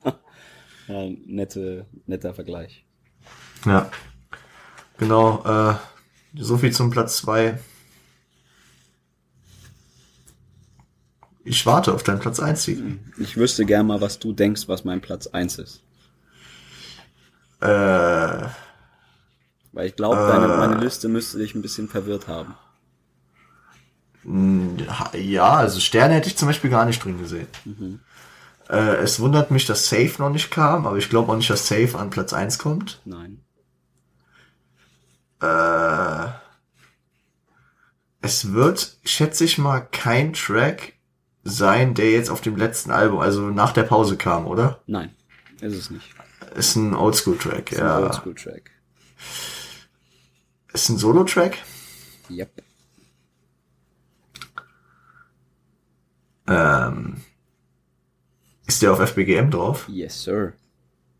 ja, 0.88 1.07
nette, 1.26 1.87
netter 2.07 2.33
Vergleich. 2.33 2.87
Ja. 3.66 3.90
Genau, 4.96 5.44
äh, 5.44 5.74
so 6.35 6.57
viel 6.57 6.72
zum 6.72 6.90
Platz 6.90 7.18
zwei. 7.18 7.59
Ich 11.48 11.64
warte 11.66 11.92
auf 11.94 12.02
deinen 12.02 12.20
Platz 12.20 12.40
eins. 12.40 12.64
Sieg. 12.64 12.78
Ich 13.18 13.37
wüsste 13.37 13.64
gern 13.64 13.87
mal, 13.87 14.00
was 14.00 14.18
du 14.18 14.32
denkst, 14.32 14.68
was 14.68 14.84
mein 14.84 15.00
Platz 15.00 15.26
eins 15.28 15.58
ist. 15.58 15.82
Äh, 17.61 17.66
Weil 19.72 19.87
ich 19.87 19.96
glaube, 19.96 20.16
deine 20.16 20.48
meine 20.48 20.76
Liste 20.76 21.08
müsste 21.08 21.38
dich 21.38 21.54
ein 21.54 21.62
bisschen 21.62 21.88
verwirrt 21.88 22.28
haben. 22.28 22.54
mh, 24.24 24.84
ja, 25.14 25.54
also 25.54 25.80
Sterne 25.80 26.14
hätte 26.14 26.28
ich 26.28 26.37
zum 26.37 26.48
Beispiel 26.48 26.70
gar 26.70 26.84
nicht 26.84 27.02
drin 27.02 27.18
gesehen. 27.18 27.46
Äh, 28.68 28.96
es 28.96 29.18
wundert 29.20 29.50
mich, 29.50 29.66
dass 29.66 29.88
Safe 29.88 30.12
noch 30.18 30.30
nicht 30.30 30.50
kam, 30.50 30.87
aber 30.87 30.98
ich 30.98 31.08
glaube 31.08 31.32
auch 31.32 31.37
nicht, 31.37 31.50
dass 31.50 31.66
Safe 31.66 31.98
an 31.98 32.11
Platz 32.11 32.32
eins 32.32 32.58
kommt. 32.58 33.00
Nein. 33.04 33.40
Äh, 35.40 36.26
es 38.20 38.52
wird, 38.52 38.98
schätze 39.04 39.44
ich 39.44 39.58
mal, 39.58 39.80
kein 39.80 40.32
Track 40.34 40.94
sein, 41.44 41.94
der 41.94 42.11
jetzt 42.11 42.31
auf 42.31 42.40
dem 42.40 42.57
letzten 42.57 42.90
Album, 42.90 43.20
also 43.20 43.51
nach 43.51 43.72
der 43.72 43.85
Pause 43.85 44.16
kam, 44.16 44.46
oder? 44.46 44.83
Nein, 44.87 45.14
ist 45.61 45.74
es 45.74 45.90
nicht. 45.90 46.14
Ist 46.55 46.77
ein 46.77 46.94
Oldschool-Track, 46.94 47.72
ja. 47.72 47.98
ein 47.98 48.05
Oldschool-Track. 48.05 48.70
Ist 50.72 50.88
ein 50.88 50.98
Solo-Track? 50.98 51.59
Yep. 52.31 52.51
Ähm, 56.46 57.22
ist 58.66 58.83
der 58.83 58.92
auf 58.92 59.01
FBGM 59.01 59.51
drauf? 59.51 59.88
Yes, 59.88 60.22
sir. 60.22 60.55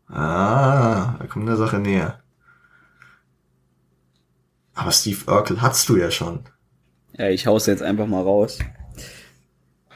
Ah, 0.07 1.15
da 1.19 1.27
kommt 1.27 1.47
der 1.47 1.55
Sache 1.55 1.77
näher. 1.79 2.19
Aber 4.73 4.91
Steve 4.91 5.29
Urkel 5.31 5.61
hattest 5.61 5.87
du 5.89 5.97
ja 5.97 6.09
schon. 6.09 6.39
Ja, 7.17 7.27
ich 7.29 7.45
hau's 7.45 7.65
jetzt 7.65 7.83
einfach 7.83 8.07
mal 8.07 8.23
raus. 8.23 8.59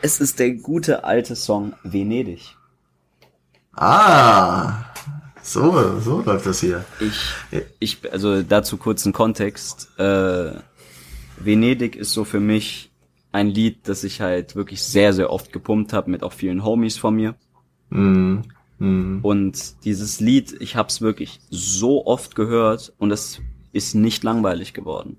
Es 0.04 0.20
ist 0.20 0.38
der 0.40 0.52
gute 0.52 1.06
alte 1.06 1.34
Song 1.34 1.76
Venedig. 1.82 2.58
Ah, 3.72 4.84
so, 5.42 5.98
so 6.02 6.22
läuft 6.22 6.46
das 6.46 6.60
hier. 6.60 6.84
Ich, 7.00 7.70
ich, 7.80 8.12
also 8.12 8.44
dazu 8.44 8.76
kurzen 8.76 9.14
Kontext. 9.14 9.98
Äh, 9.98 10.56
Venedig 11.38 11.96
ist 11.96 12.12
so 12.12 12.26
für 12.26 12.42
mich 12.42 12.92
ein 13.32 13.48
Lied, 13.48 13.88
das 13.88 14.04
ich 14.04 14.20
halt 14.20 14.58
wirklich 14.58 14.84
sehr, 14.84 15.14
sehr 15.14 15.30
oft 15.30 15.54
gepumpt 15.54 15.94
habe 15.94 16.12
mit 16.12 16.22
auch 16.22 16.34
vielen 16.34 16.66
Homies 16.66 16.98
von 16.98 17.16
mir. 17.16 17.36
Mm, 17.90 18.40
mm. 18.80 19.20
Und 19.22 19.86
dieses 19.86 20.20
Lied, 20.20 20.54
ich 20.60 20.76
habe 20.76 20.90
es 20.90 21.00
wirklich 21.00 21.40
so 21.50 22.06
oft 22.06 22.36
gehört 22.36 22.92
und 22.98 23.12
es 23.12 23.40
ist 23.72 23.96
nicht 23.96 24.26
langweilig 24.26 24.74
geworden. 24.74 25.18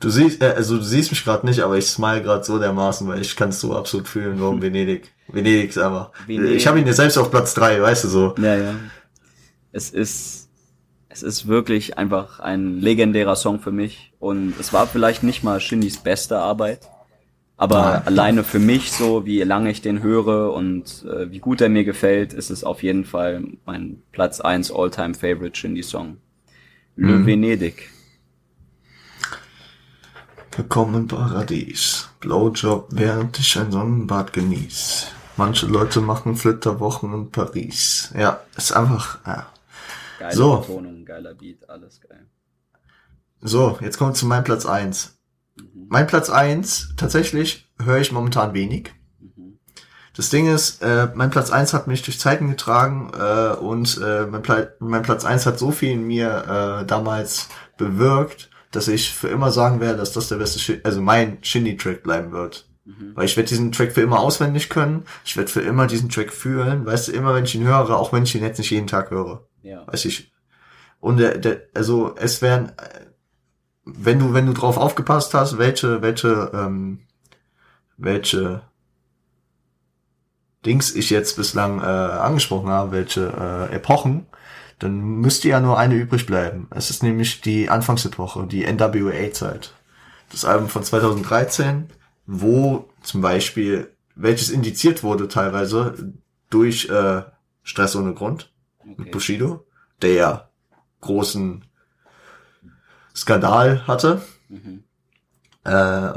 Du 0.00 0.08
siehst, 0.10 0.42
äh, 0.42 0.46
also 0.56 0.76
du 0.78 0.82
siehst 0.82 1.10
mich 1.10 1.24
gerade 1.24 1.46
nicht, 1.46 1.60
aber 1.60 1.76
ich 1.76 1.86
smile 1.86 2.22
gerade 2.22 2.44
so 2.44 2.58
dermaßen, 2.58 3.06
weil 3.08 3.20
ich 3.20 3.36
kann 3.36 3.50
es 3.50 3.60
so 3.60 3.76
absolut 3.76 4.08
fühlen, 4.08 4.36
warum 4.40 4.62
Venedig. 4.62 5.12
Venedig 5.28 5.70
ist 5.70 5.78
einfach. 5.78 6.12
Venedig. 6.26 6.56
Ich 6.56 6.66
habe 6.66 6.78
ihn 6.78 6.86
jetzt 6.86 6.96
selbst 6.96 7.18
auf 7.18 7.30
Platz 7.30 7.54
drei, 7.54 7.80
weißt 7.80 8.04
du 8.04 8.08
so. 8.08 8.34
Ja, 8.38 8.56
ja. 8.56 8.74
Es 9.72 9.90
ist, 9.90 10.48
es 11.08 11.22
ist 11.22 11.46
wirklich 11.46 11.98
einfach 11.98 12.40
ein 12.40 12.80
legendärer 12.80 13.36
Song 13.36 13.60
für 13.60 13.72
mich 13.72 14.12
und 14.18 14.54
es 14.58 14.72
war 14.72 14.86
vielleicht 14.86 15.22
nicht 15.22 15.42
mal 15.42 15.60
Shindys 15.60 15.98
beste 15.98 16.38
Arbeit, 16.38 16.80
aber 17.58 17.76
Ja. 17.78 18.02
alleine 18.06 18.44
für 18.44 18.58
mich 18.58 18.92
so, 18.92 19.26
wie 19.26 19.42
lange 19.42 19.70
ich 19.70 19.82
den 19.82 20.02
höre 20.02 20.52
und 20.54 21.04
äh, 21.04 21.30
wie 21.30 21.38
gut 21.40 21.60
er 21.60 21.68
mir 21.68 21.84
gefällt, 21.84 22.32
ist 22.32 22.50
es 22.50 22.64
auf 22.64 22.82
jeden 22.82 23.04
Fall 23.04 23.42
mein 23.66 24.02
Platz 24.12 24.40
1 24.40 24.70
All-Time 24.72 25.14
Favorite 25.14 25.58
Shindy 25.58 25.82
Song. 25.82 26.16
Le 26.96 27.26
Venedig. 27.26 27.90
Willkommen 30.56 30.94
im 30.94 31.06
Paradies. 31.06 32.08
Blowjob, 32.20 32.86
während 32.88 33.38
ich 33.38 33.58
ein 33.58 33.70
Sonnenbad 33.70 34.32
genieß. 34.32 35.08
Manche 35.36 35.66
Leute 35.66 36.00
machen 36.00 36.34
Flitterwochen 36.34 37.12
in 37.12 37.30
Paris. 37.30 38.10
Ja, 38.16 38.40
ist 38.56 38.72
einfach, 38.72 39.18
ja. 39.26 39.46
Geile 40.18 40.34
So. 40.34 40.56
Betonung, 40.60 41.04
geiler 41.04 41.34
Beat, 41.34 41.68
alles 41.68 42.00
geil. 42.00 42.24
So, 43.42 43.76
jetzt 43.82 43.98
kommen 43.98 44.12
wir 44.12 44.14
zu 44.14 44.24
meinem 44.24 44.44
Platz 44.44 44.64
eins. 44.64 45.18
Mhm. 45.56 45.88
Mein 45.90 46.06
Platz 46.06 46.30
eins 46.30 46.94
tatsächlich 46.96 47.70
höre 47.78 47.98
ich 47.98 48.10
momentan 48.10 48.54
wenig. 48.54 48.94
Mhm. 49.20 49.58
Das 50.16 50.30
Ding 50.30 50.46
ist, 50.46 50.82
äh, 50.82 51.08
mein 51.14 51.28
Platz 51.28 51.50
eins 51.50 51.74
hat 51.74 51.86
mich 51.86 52.00
durch 52.00 52.18
Zeiten 52.18 52.48
getragen 52.48 53.12
äh, 53.12 53.54
und 53.56 54.00
äh, 54.02 54.24
mein, 54.24 54.40
Pla 54.40 54.68
mein 54.78 55.02
Platz 55.02 55.26
eins 55.26 55.44
hat 55.44 55.58
so 55.58 55.70
viel 55.70 55.90
in 55.90 56.06
mir 56.06 56.80
äh, 56.80 56.86
damals 56.86 57.50
bewirkt, 57.76 58.48
dass 58.76 58.88
ich 58.88 59.10
für 59.12 59.28
immer 59.28 59.50
sagen 59.50 59.80
werde, 59.80 59.98
dass 59.98 60.12
das 60.12 60.28
der 60.28 60.36
beste, 60.36 60.58
Shi 60.58 60.80
also 60.84 61.00
mein 61.00 61.38
Shindy-Track 61.42 62.02
bleiben 62.02 62.32
wird. 62.32 62.68
Mhm. 62.84 63.12
Weil 63.14 63.24
ich 63.24 63.36
werde 63.36 63.48
diesen 63.48 63.72
Track 63.72 63.92
für 63.92 64.02
immer 64.02 64.20
auswendig 64.20 64.68
können. 64.68 65.04
Ich 65.24 65.36
werde 65.36 65.50
für 65.50 65.62
immer 65.62 65.86
diesen 65.86 66.08
Track 66.08 66.32
fühlen. 66.32 66.86
Weißt 66.86 67.08
du, 67.08 67.12
immer 67.12 67.34
wenn 67.34 67.44
ich 67.44 67.54
ihn 67.54 67.66
höre, 67.66 67.90
auch 67.90 68.12
wenn 68.12 68.22
ich 68.24 68.34
ihn 68.34 68.44
jetzt 68.44 68.58
nicht 68.58 68.70
jeden 68.70 68.86
Tag 68.86 69.10
höre. 69.10 69.46
Ja. 69.62 69.86
Weiß 69.86 70.04
ich. 70.04 70.32
Und 71.00 71.16
der, 71.16 71.38
der, 71.38 71.62
also 71.74 72.14
es 72.16 72.42
wären, 72.42 72.72
wenn 73.84 74.18
du, 74.18 74.34
wenn 74.34 74.46
du 74.46 74.52
drauf 74.52 74.76
aufgepasst 74.76 75.34
hast, 75.34 75.58
welche, 75.58 76.02
welche, 76.02 76.50
ähm, 76.54 77.00
welche 77.96 78.62
Dings 80.64 80.94
ich 80.94 81.10
jetzt 81.10 81.36
bislang 81.36 81.80
äh, 81.80 81.84
angesprochen 81.84 82.68
habe, 82.68 82.92
welche 82.92 83.68
äh, 83.70 83.74
Epochen, 83.74 84.26
dann 84.78 85.00
müsste 85.00 85.48
ja 85.48 85.60
nur 85.60 85.78
eine 85.78 85.94
übrig 85.94 86.26
bleiben. 86.26 86.68
Es 86.70 86.90
ist 86.90 87.02
nämlich 87.02 87.40
die 87.40 87.70
Anfangsepoche, 87.70 88.46
die 88.46 88.64
NWA-Zeit. 88.70 89.72
Das 90.30 90.44
Album 90.44 90.68
von 90.68 90.82
2013, 90.84 91.88
wo 92.26 92.88
zum 93.02 93.20
Beispiel, 93.22 93.90
welches 94.14 94.50
indiziert 94.50 95.02
wurde 95.02 95.28
teilweise 95.28 96.12
durch 96.50 96.88
äh, 96.90 97.22
Stress 97.62 97.96
ohne 97.96 98.12
Grund 98.14 98.50
mit 98.84 99.00
Okay. 99.00 99.10
Bushido, 99.10 99.66
der 100.02 100.12
ja 100.12 100.48
großen 101.00 101.64
Skandal 103.14 103.86
hatte, 103.86 104.20
Mhm. 104.48 104.84
äh, 105.64 106.12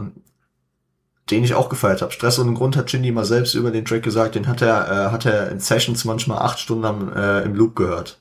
den 1.31 1.43
ich 1.43 1.53
auch 1.53 1.69
gefeiert 1.69 2.01
habe. 2.01 2.11
Stress 2.11 2.39
ohne 2.39 2.53
Grund 2.53 2.75
hat 2.75 2.89
Shindy 2.91 3.11
mal 3.11 3.25
selbst 3.25 3.53
über 3.53 3.71
den 3.71 3.85
Track 3.85 4.03
gesagt, 4.03 4.35
den 4.35 4.47
hat 4.47 4.61
er, 4.61 4.87
äh, 5.07 5.11
hat 5.11 5.25
er 5.25 5.49
in 5.51 5.59
Sessions 5.59 6.05
manchmal 6.05 6.39
acht 6.39 6.59
Stunden 6.59 6.85
am, 6.85 7.13
äh, 7.13 7.41
im 7.43 7.55
Loop 7.55 7.75
gehört. 7.75 8.19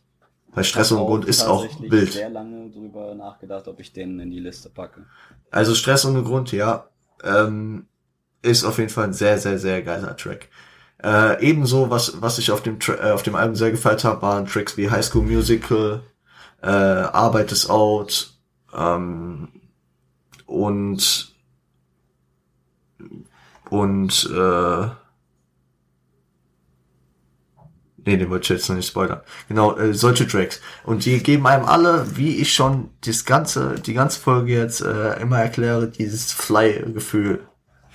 Weil 0.52 0.64
Stress 0.64 0.92
ohne 0.92 1.04
Grund 1.04 1.24
ist 1.26 1.44
auch 1.44 1.66
wild. 1.80 2.12
sehr 2.12 2.30
lange 2.30 2.70
drüber 2.70 3.14
nachgedacht, 3.14 3.68
ob 3.68 3.80
ich 3.80 3.92
den 3.92 4.18
in 4.18 4.30
die 4.30 4.40
Liste 4.40 4.70
packe. 4.70 5.04
Also 5.50 5.74
Stress 5.74 6.04
ohne 6.04 6.22
Grund, 6.22 6.52
ja, 6.52 6.88
ähm, 7.22 7.86
ist 8.42 8.64
auf 8.64 8.78
jeden 8.78 8.90
Fall 8.90 9.04
ein 9.04 9.12
sehr, 9.12 9.38
sehr, 9.38 9.58
sehr 9.58 9.82
geiler 9.82 10.16
Track. 10.16 10.48
Äh, 11.02 11.44
ebenso, 11.46 11.90
was, 11.90 12.20
was 12.20 12.38
ich 12.38 12.50
auf 12.50 12.62
dem, 12.62 12.80
Tra 12.80 12.94
äh, 12.94 13.12
auf 13.12 13.22
dem 13.22 13.36
Album 13.36 13.54
sehr 13.54 13.70
gefeiert 13.70 14.04
habe, 14.04 14.22
waren 14.22 14.46
Tracks 14.46 14.76
wie 14.76 14.90
High 14.90 15.04
School 15.04 15.22
Musical, 15.22 16.02
äh, 16.62 16.66
Arbeit 16.66 17.52
ist 17.52 17.70
out, 17.70 18.32
ähm, 18.76 19.48
und, 20.46 21.36
und, 23.70 24.30
äh, 24.34 24.88
Nee, 28.08 28.16
den 28.16 28.30
wollte 28.30 28.44
ich 28.44 28.60
jetzt 28.60 28.68
noch 28.70 28.76
nicht 28.76 28.88
spoilern. 28.88 29.20
Genau, 29.48 29.76
äh, 29.76 29.92
solche 29.92 30.26
Tracks. 30.26 30.62
Und 30.84 31.04
die 31.04 31.22
geben 31.22 31.46
einem 31.46 31.66
alle, 31.66 32.16
wie 32.16 32.36
ich 32.36 32.54
schon 32.54 32.88
das 33.02 33.26
ganze, 33.26 33.74
die 33.74 33.92
ganze 33.92 34.18
Folge 34.18 34.54
jetzt 34.54 34.80
äh, 34.80 35.20
immer 35.20 35.38
erkläre, 35.38 35.88
dieses 35.88 36.32
Fly-Gefühl. 36.32 37.46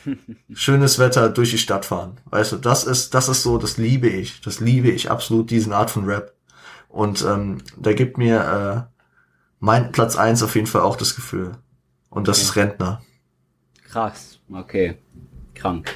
Schönes 0.54 1.00
Wetter 1.00 1.30
durch 1.30 1.50
die 1.50 1.58
Stadt 1.58 1.86
fahren. 1.86 2.20
Weißt 2.26 2.52
du, 2.52 2.58
das 2.58 2.84
ist, 2.84 3.16
das 3.16 3.28
ist 3.28 3.42
so, 3.42 3.58
das 3.58 3.78
liebe 3.78 4.08
ich. 4.08 4.42
Das 4.42 4.60
liebe 4.60 4.90
ich 4.90 5.10
absolut, 5.10 5.50
diesen 5.50 5.74
Art 5.74 5.90
von 5.90 6.06
Rap. 6.06 6.34
Und 6.90 7.24
ähm, 7.24 7.58
da 7.76 7.94
gibt 7.94 8.20
mir 8.20 8.88
äh, 8.88 9.00
mein 9.60 9.92
Platz 9.92 10.16
eins 10.16 10.44
auf 10.44 10.54
jeden 10.54 10.68
Fall 10.68 10.82
auch 10.82 10.96
das 10.96 11.16
Gefühl. 11.16 11.54
Und 12.12 12.28
das 12.28 12.38
Okay. 12.38 12.44
ist 12.44 12.56
Rentner. 12.56 13.02
Krass, 13.90 14.40
okay. 14.52 15.00
Krank. 15.56 15.90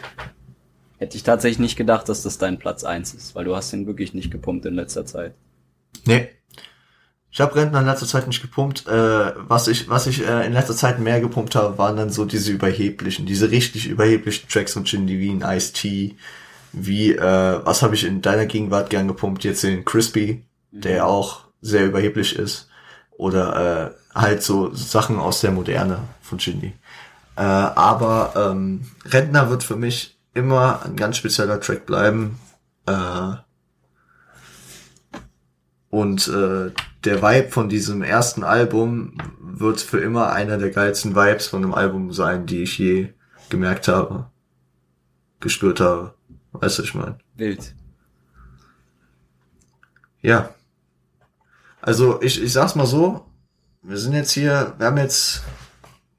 Hätte 0.98 1.16
ich 1.16 1.24
tatsächlich 1.24 1.60
nicht 1.60 1.76
gedacht, 1.76 2.10
dass 2.10 2.24
das 2.24 2.38
dein 2.38 2.58
Platz 2.58 2.84
eins 2.84 3.14
ist, 3.14 3.36
weil 3.36 3.46
du 3.46 3.56
hast 3.56 3.72
ihn 3.74 3.86
wirklich 3.86 4.14
nicht 4.14 4.32
gepumpt 4.32 4.66
in 4.66 4.74
letzter 4.74 5.06
Zeit. 5.06 5.36
Nee. 6.06 6.30
Ich 7.30 7.40
habe 7.40 7.56
Rentner 7.56 7.82
in 7.82 7.86
letzter 7.86 8.08
Zeit 8.08 8.26
nicht 8.26 8.42
gepumpt. 8.42 8.88
Äh, 8.88 9.34
was 9.38 9.68
ich, 9.68 9.90
was 9.90 10.08
ich 10.08 10.26
äh, 10.26 10.46
in 10.48 10.54
letzter 10.54 10.76
Zeit 10.76 11.00
mehr 11.00 11.22
gepumpt 11.22 11.54
habe, 11.54 11.78
waren 11.78 11.98
dann 11.98 12.10
so 12.10 12.26
diese 12.26 12.52
überheblichen, 12.52 13.28
diese 13.28 13.52
richtig 13.52 13.88
überheblichen 13.88 14.50
Tracks 14.50 14.74
von 14.74 14.88
Shindy 14.88 15.20
wie 15.20 15.30
ein 15.30 15.44
Ice-T, 15.44 16.16
wie, 16.74 17.12
äh, 17.12 17.60
was 17.64 17.84
habe 17.84 17.94
ich 17.94 18.04
in 18.06 18.24
deiner 18.24 18.48
Gegenwart 18.48 18.90
gern 18.90 19.08
gepumpt, 19.08 19.44
jetzt 19.44 19.64
den 19.64 19.86
Crispy, 19.86 20.46
der 20.72 21.06
auch 21.06 21.42
sehr 21.62 21.86
überheblich 21.86 22.36
ist. 22.36 22.70
Oder 23.18 23.94
äh, 24.16 24.18
halt 24.18 24.42
so 24.42 24.74
Sachen 24.74 25.20
aus 25.20 25.42
der 25.42 25.52
Moderne 25.52 26.00
von 26.22 26.40
Shindy. 26.40 26.74
Äh, 27.36 27.42
aber 27.42 28.34
ähm, 28.36 28.82
Rentner 29.06 29.50
wird 29.52 29.64
für 29.64 29.76
mich 29.76 30.17
immer 30.38 30.86
ein 30.86 30.96
ganz 30.96 31.18
spezieller 31.18 31.60
Track 31.60 31.86
bleiben. 31.86 32.40
Äh, 32.86 33.36
und 35.90 36.28
äh, 36.28 36.72
der 37.04 37.22
Vibe 37.22 37.50
von 37.50 37.70
diesem 37.70 38.04
ersten 38.04 38.44
Album 38.44 39.18
wird 39.40 39.82
für 39.82 40.00
immer 40.00 40.32
einer 40.32 40.58
der 40.58 40.70
geilsten 40.70 41.16
Vibes 41.16 41.48
von 41.48 41.64
einem 41.64 41.74
Album 41.74 42.14
sein, 42.14 42.46
die 42.46 42.64
ich 42.64 42.78
je 42.78 43.14
gemerkt 43.50 43.88
habe, 43.88 44.30
gespürt 45.40 45.80
habe. 45.80 46.14
Weißt 46.52 46.80
du, 46.80 46.84
ich 46.84 46.94
meine? 46.94 47.18
Wild. 47.36 47.74
Ja. 50.22 50.54
Also 51.82 52.22
ich, 52.22 52.42
ich 52.42 52.52
sag's 52.52 52.76
mal 52.76 52.86
so, 52.86 53.26
wir 53.82 53.98
sind 53.98 54.14
jetzt 54.14 54.32
hier, 54.32 54.76
wir 54.78 54.88
haben 54.88 54.98
jetzt 54.98 55.44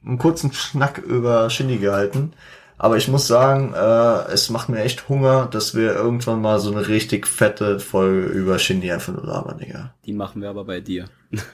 einen 0.05 0.19
kurzen 0.19 0.53
Schnack 0.53 0.99
über 0.99 1.51
Shindy 1.51 1.79
gehalten, 1.79 2.33
aber 2.79 2.97
ich 2.97 3.09
muss 3.09 3.27
sagen, 3.27 3.75
äh, 3.75 4.33
es 4.33 4.51
macht 4.51 4.69
mir 4.69 4.81
echt 4.81 5.09
Hunger, 5.09 5.47
dass 5.47 5.75
wir 5.75 5.95
irgendwann 5.95 6.41
mal 6.41 6.59
so 6.61 6.71
eine 6.71 6.89
richtig 6.89 7.27
fette 7.27 7.81
Folge 7.81 8.27
über 8.27 8.59
Shindy 8.59 8.91
einfach 8.93 9.13
nur 9.13 9.27
labern, 9.27 9.59
Digga. 9.59 9.95
Die 10.07 10.13
machen 10.13 10.41
wir 10.41 10.51
aber 10.51 10.65
bei 10.65 10.81
dir. 10.81 11.07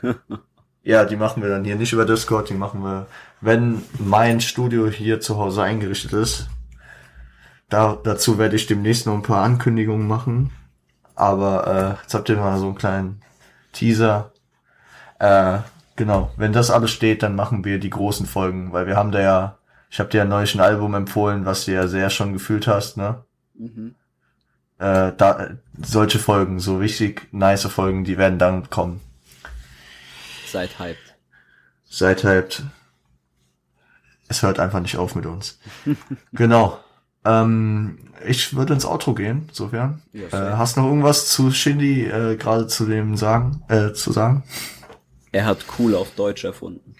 Ja, 0.86 1.06
die 1.06 1.16
machen 1.16 1.42
wir 1.42 1.48
dann 1.48 1.64
hier 1.64 1.76
nicht 1.76 1.94
über 1.94 2.04
Discord, 2.04 2.50
die 2.50 2.54
machen 2.54 2.82
wir, 2.82 3.06
wenn 3.40 3.82
mein 3.98 4.42
Studio 4.42 4.86
hier 4.86 5.18
zu 5.18 5.38
Hause 5.38 5.62
eingerichtet 5.62 6.12
ist. 6.12 6.48
Da, 7.70 7.96
dazu 8.04 8.36
werde 8.36 8.56
ich 8.56 8.66
demnächst 8.66 9.06
noch 9.06 9.14
ein 9.14 9.22
paar 9.22 9.42
Ankündigungen 9.42 10.06
machen. 10.06 10.50
Aber 11.14 11.66
äh, 11.66 12.02
jetzt 12.02 12.12
habt 12.12 12.28
ihr 12.28 12.36
mal 12.36 12.58
so 12.58 12.66
einen 12.66 12.74
kleinen 12.74 13.22
Teaser. 13.72 14.32
Äh, 15.18 15.58
genau, 15.96 16.30
wenn 16.36 16.52
das 16.52 16.70
alles 16.70 16.90
steht, 16.90 17.22
dann 17.22 17.34
machen 17.34 17.64
wir 17.64 17.78
die 17.78 17.90
großen 17.90 18.26
Folgen, 18.26 18.72
weil 18.72 18.86
wir 18.86 18.96
haben 18.96 19.10
da 19.10 19.20
ja, 19.22 19.58
ich 19.94 20.00
habe 20.00 20.10
dir 20.10 20.18
ja 20.18 20.24
neulich 20.24 20.56
ein 20.56 20.60
Album 20.60 20.92
empfohlen, 20.94 21.44
was 21.44 21.66
du 21.66 21.72
ja 21.72 21.86
sehr 21.86 22.10
schon 22.10 22.32
gefühlt 22.32 22.66
hast, 22.66 22.96
ne? 22.96 23.22
Mhm. 23.54 23.94
Äh, 24.78 25.12
da, 25.16 25.50
solche 25.80 26.18
Folgen, 26.18 26.58
so 26.58 26.78
richtig 26.78 27.28
nice 27.30 27.66
Folgen, 27.66 28.02
die 28.02 28.18
werden 28.18 28.40
dann 28.40 28.68
kommen. 28.70 29.00
Seid 30.48 30.80
hyped. 30.80 31.14
Seid 31.84 32.24
halt, 32.24 32.64
es 34.26 34.42
hört 34.42 34.58
einfach 34.58 34.80
nicht 34.80 34.96
auf 34.96 35.14
mit 35.14 35.26
uns. 35.26 35.60
genau. 36.32 36.80
Ähm, 37.24 38.00
ich 38.26 38.56
würde 38.56 38.74
ins 38.74 38.86
Outro 38.86 39.14
gehen, 39.14 39.48
sofern. 39.52 40.02
Ja, 40.12 40.26
äh, 40.26 40.56
hast 40.56 40.76
noch 40.76 40.86
irgendwas 40.86 41.30
zu 41.30 41.52
Shindy 41.52 42.06
äh, 42.06 42.34
gerade 42.34 42.66
zu 42.66 42.86
dem 42.86 43.16
sagen, 43.16 43.62
äh, 43.68 43.92
zu 43.92 44.10
sagen? 44.10 44.42
Er 45.30 45.46
hat 45.46 45.64
cool 45.78 45.94
auf 45.94 46.16
Deutsch 46.16 46.42
erfunden. 46.42 46.96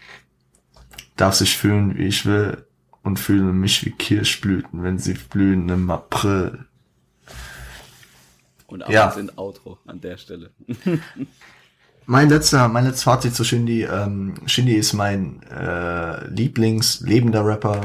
Darf 1.17 1.35
sich 1.35 1.59
fühlen, 1.59 1.99
wie 1.99 2.07
ich 2.07 2.25
will 2.25 2.65
und 3.05 3.19
fühle 3.21 3.53
mich 3.53 3.85
wie 3.85 3.91
Kirschblüten, 3.93 4.83
wenn 4.83 4.99
sie 4.99 5.15
blühen 5.15 5.69
im 5.69 5.91
April. 5.91 6.65
Und 8.67 8.83
Ja. 8.89 9.05
abends 9.05 9.19
in 9.19 9.39
Outro 9.39 9.79
an 9.87 10.01
der 10.01 10.17
Stelle. 10.17 10.51
Mein 12.07 12.29
letzter, 12.29 12.69
mein 12.69 12.85
letztes 12.85 13.05
Fazit 13.05 13.35
zu 13.35 13.45
Shindy. 13.45 13.85
Ähm, 13.85 14.35
Shindy 14.45 14.75
ist 14.75 14.93
mein 14.93 15.43
äh, 15.45 16.27
Lieblings-lebender 16.29 17.47
Rapper. 17.47 17.81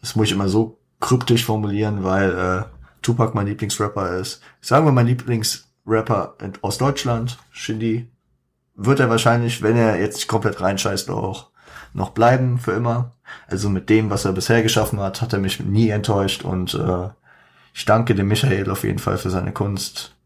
Das 0.00 0.16
muss 0.16 0.26
ich 0.26 0.32
immer 0.32 0.48
so 0.48 0.80
kryptisch 0.98 1.44
formulieren, 1.44 2.02
weil 2.02 2.30
äh, 2.36 2.62
Tupac 3.00 3.32
mein 3.36 3.46
Lieblingsrapper 3.46 4.16
ist. 4.18 4.40
Sagen 4.60 4.86
wir 4.86 4.92
mein 4.92 5.06
Lieblingsrapper 5.06 6.34
in- 6.42 6.54
aus 6.62 6.78
Deutschland, 6.78 7.38
Shindy. 7.52 8.08
Wird 8.74 8.98
er 8.98 9.08
wahrscheinlich, 9.08 9.62
wenn 9.62 9.76
er 9.76 10.00
jetzt 10.00 10.16
nicht 10.16 10.26
komplett 10.28 10.60
reinscheißt, 10.60 11.08
auch 11.08 11.50
noch 11.94 12.10
bleiben 12.10 12.58
für 12.58 12.72
immer. 12.72 13.12
Also 13.46 13.68
mit 13.68 13.88
dem, 13.88 14.10
was 14.10 14.24
er 14.24 14.32
bisher 14.32 14.62
geschaffen 14.62 15.00
hat, 15.00 15.20
hat 15.20 15.32
er 15.32 15.38
mich 15.38 15.60
nie 15.60 15.88
enttäuscht 15.88 16.44
und 16.44 16.74
äh, 16.74 17.08
ich 17.74 17.84
danke 17.84 18.14
dem 18.14 18.28
Michael 18.28 18.70
auf 18.70 18.84
jeden 18.84 18.98
Fall 18.98 19.18
für 19.18 19.30
seine 19.30 19.52
Kunst. 19.52 20.16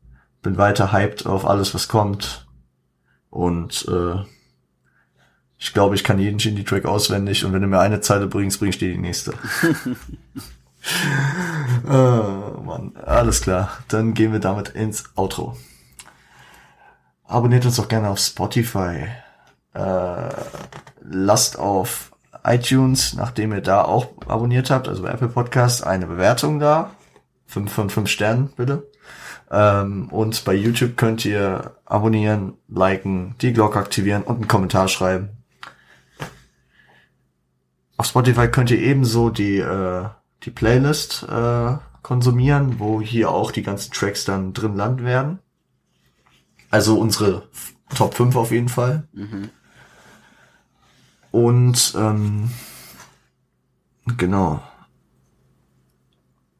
Bin 0.42 0.56
weiter 0.56 0.92
hyped 0.92 1.26
auf 1.26 1.46
alles, 1.46 1.74
was 1.74 1.88
kommt. 1.88 2.46
Und 3.30 3.86
äh, 3.88 4.24
ich 5.58 5.72
glaube, 5.72 5.94
ich 5.94 6.04
kann 6.04 6.18
jeden 6.18 6.38
Shindy-Track 6.38 6.84
auswendig 6.84 7.44
und 7.44 7.52
wenn 7.52 7.62
du 7.62 7.68
mir 7.68 7.80
eine 7.80 8.00
Zeile 8.00 8.26
bringst, 8.26 8.58
bring 8.58 8.70
ich 8.70 8.78
dir 8.78 8.92
die 8.92 8.98
nächste. 8.98 9.32
oh, 11.86 12.60
Mann, 12.64 12.94
alles 12.96 13.40
klar. 13.40 13.70
Dann 13.88 14.14
gehen 14.14 14.32
wir 14.32 14.40
damit 14.40 14.70
ins 14.70 15.04
Outro. 15.16 15.56
Abonniert 17.24 17.64
uns 17.64 17.76
doch 17.76 17.88
gerne 17.88 18.10
auf 18.10 18.18
Spotify. 18.18 19.06
Äh, 19.72 20.28
lasst 21.02 21.58
auf 21.58 22.13
iTunes, 22.44 23.14
nachdem 23.14 23.52
ihr 23.52 23.60
da 23.60 23.82
auch 23.82 24.08
abonniert 24.26 24.70
habt, 24.70 24.88
also 24.88 25.02
bei 25.02 25.10
Apple 25.10 25.28
Podcast, 25.28 25.86
eine 25.86 26.06
Bewertung 26.06 26.58
da. 26.58 26.90
Fünf 27.46 27.72
von 27.72 27.90
fünf 27.90 28.08
Sternen, 28.08 28.52
bitte. 28.56 28.90
Ähm, 29.50 30.08
und 30.10 30.44
bei 30.44 30.54
YouTube 30.54 30.96
könnt 30.96 31.24
ihr 31.24 31.76
abonnieren, 31.84 32.54
liken, 32.68 33.34
die 33.40 33.52
Glocke 33.52 33.78
aktivieren 33.78 34.22
und 34.22 34.36
einen 34.36 34.48
Kommentar 34.48 34.88
schreiben. 34.88 35.30
Auf 37.96 38.06
Spotify 38.06 38.48
könnt 38.48 38.70
ihr 38.70 38.78
ebenso 38.78 39.30
die, 39.30 39.58
äh, 39.58 40.04
die 40.42 40.50
Playlist 40.50 41.26
äh, 41.30 41.76
konsumieren, 42.02 42.78
wo 42.78 43.00
hier 43.00 43.30
auch 43.30 43.50
die 43.52 43.62
ganzen 43.62 43.92
Tracks 43.92 44.24
dann 44.24 44.52
drin 44.52 44.76
landen 44.76 45.04
werden. 45.04 45.38
Also 46.70 46.98
unsere 46.98 47.48
Top 47.94 48.14
5 48.14 48.34
auf 48.34 48.50
jeden 48.50 48.68
Fall. 48.68 49.06
Und 51.34 51.94
ähm, 51.98 52.48
genau. 54.16 54.62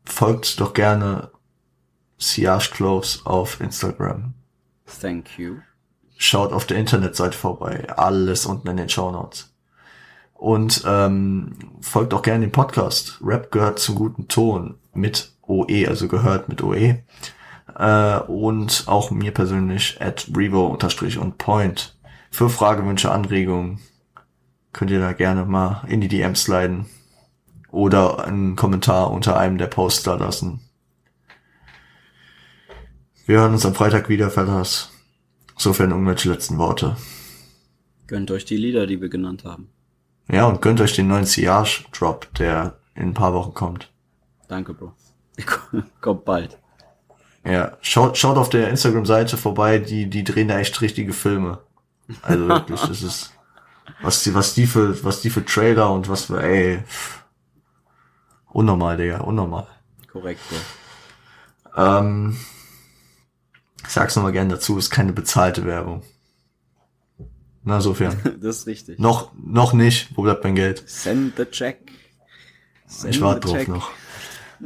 Folgt 0.04 0.58
doch 0.60 0.74
gerne 0.74 1.30
Siage 2.18 2.70
Clothes 2.72 3.24
auf 3.24 3.60
Instagram. 3.60 4.34
Thank 5.00 5.38
you. 5.38 5.58
Schaut 6.16 6.52
auf 6.52 6.66
der 6.66 6.78
Internetseite 6.78 7.38
vorbei. 7.38 7.86
Alles 7.96 8.46
unten 8.46 8.66
in 8.66 8.76
den 8.78 8.88
Show 8.88 9.12
Notes. 9.12 9.54
Und 10.32 10.82
ähm, 10.84 11.56
folgt 11.80 12.12
auch 12.12 12.22
gerne 12.22 12.44
dem 12.44 12.50
Podcast. 12.50 13.20
Rap 13.22 13.52
gehört 13.52 13.78
zum 13.78 13.94
guten 13.94 14.26
Ton 14.26 14.80
mit 14.92 15.36
OE, 15.42 15.86
also 15.86 16.08
gehört 16.08 16.48
mit 16.48 16.64
OE. 16.64 17.00
Äh, 17.78 18.18
und 18.26 18.82
auch 18.86 19.12
mir 19.12 19.32
persönlich 19.32 20.00
at 20.00 20.28
Revo 20.36 20.66
unterstrich 20.66 21.18
und 21.18 21.38
Point. 21.38 21.96
Für 22.32 22.50
Fragewünsche, 22.50 23.12
Anregungen 23.12 23.78
könnt 24.74 24.90
ihr 24.90 25.00
da 25.00 25.12
gerne 25.12 25.46
mal 25.46 25.84
in 25.88 26.02
die 26.02 26.08
DMs 26.08 26.42
sliden. 26.42 26.86
Oder 27.70 28.26
einen 28.26 28.54
Kommentar 28.56 29.10
unter 29.10 29.38
einem 29.38 29.56
der 29.56 29.68
Posts 29.68 30.02
da 30.02 30.14
lassen. 30.14 30.60
Wir 33.26 33.40
hören 33.40 33.54
uns 33.54 33.64
am 33.64 33.74
Freitag 33.74 34.10
wieder, 34.10 34.30
Fellas. 34.30 34.90
Sofern 35.56 35.90
irgendwelche 35.90 36.28
letzten 36.28 36.58
Worte. 36.58 36.96
Gönnt 38.06 38.30
euch 38.30 38.44
die 38.44 38.58
Lieder, 38.58 38.86
die 38.86 39.00
wir 39.00 39.08
genannt 39.08 39.44
haben. 39.44 39.70
Ja, 40.30 40.46
und 40.46 40.60
gönnt 40.60 40.80
euch 40.80 40.94
den 40.94 41.08
neuen 41.08 41.24
Siage 41.24 41.84
Drop, 41.92 42.32
der 42.34 42.78
in 42.94 43.08
ein 43.08 43.14
paar 43.14 43.32
Wochen 43.32 43.54
kommt. 43.54 43.90
Danke, 44.48 44.74
Bro. 44.74 44.92
Kommt 46.00 46.24
bald. 46.24 46.58
Ja, 47.44 47.76
schaut, 47.80 48.16
schaut 48.16 48.36
auf 48.36 48.48
der 48.48 48.68
Instagram-Seite 48.68 49.36
vorbei, 49.36 49.78
die, 49.78 50.08
die 50.08 50.24
drehen 50.24 50.48
da 50.48 50.58
echt 50.58 50.80
richtige 50.80 51.12
Filme. 51.12 51.58
Also 52.22 52.48
wirklich, 52.48 52.80
das 52.80 53.02
ist, 53.02 53.33
was 54.04 54.22
die, 54.22 54.34
was 54.34 54.54
die 54.54 54.66
für, 54.66 55.02
was 55.04 55.20
die 55.22 55.30
für 55.30 55.44
Trailer 55.44 55.90
und 55.90 56.08
was 56.08 56.24
für, 56.26 56.42
ey, 56.42 56.82
unnormal, 58.52 58.96
Digga, 58.96 59.18
unnormal. 59.20 59.66
Korrekt, 60.12 60.40
Bro. 60.48 61.98
Ähm, 61.98 62.38
ich 63.82 63.88
sag's 63.88 64.14
nochmal 64.16 64.32
gerne 64.32 64.54
dazu, 64.54 64.78
ist 64.78 64.90
keine 64.90 65.12
bezahlte 65.12 65.64
Werbung. 65.64 66.02
Na, 67.62 67.80
sofern. 67.80 68.20
Das 68.40 68.58
ist 68.58 68.66
richtig. 68.66 68.98
noch, 68.98 69.32
noch 69.42 69.72
nicht, 69.72 70.16
wo 70.16 70.22
bleibt 70.22 70.44
mein 70.44 70.54
Geld? 70.54 70.82
Send 70.88 71.36
the 71.36 71.46
check. 71.46 71.90
Send 72.86 73.14
Ich 73.14 73.20
warte 73.22 73.40
drauf 73.40 73.56
check. 73.56 73.68
noch. 73.68 73.90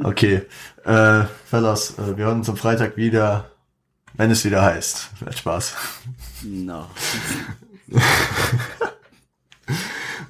Okay, 0.03 0.45
äh, 0.85 1.23
Fellas, 1.45 1.97
äh, 1.97 2.17
wir 2.17 2.25
hören 2.25 2.39
uns 2.39 2.49
am 2.49 2.57
Freitag 2.57 2.95
wieder, 2.97 3.51
wenn 4.13 4.31
es 4.31 4.45
wieder 4.45 4.61
heißt. 4.61 5.09
Viel 5.17 5.31
Spaß. 5.35 5.75
No. 6.43 6.87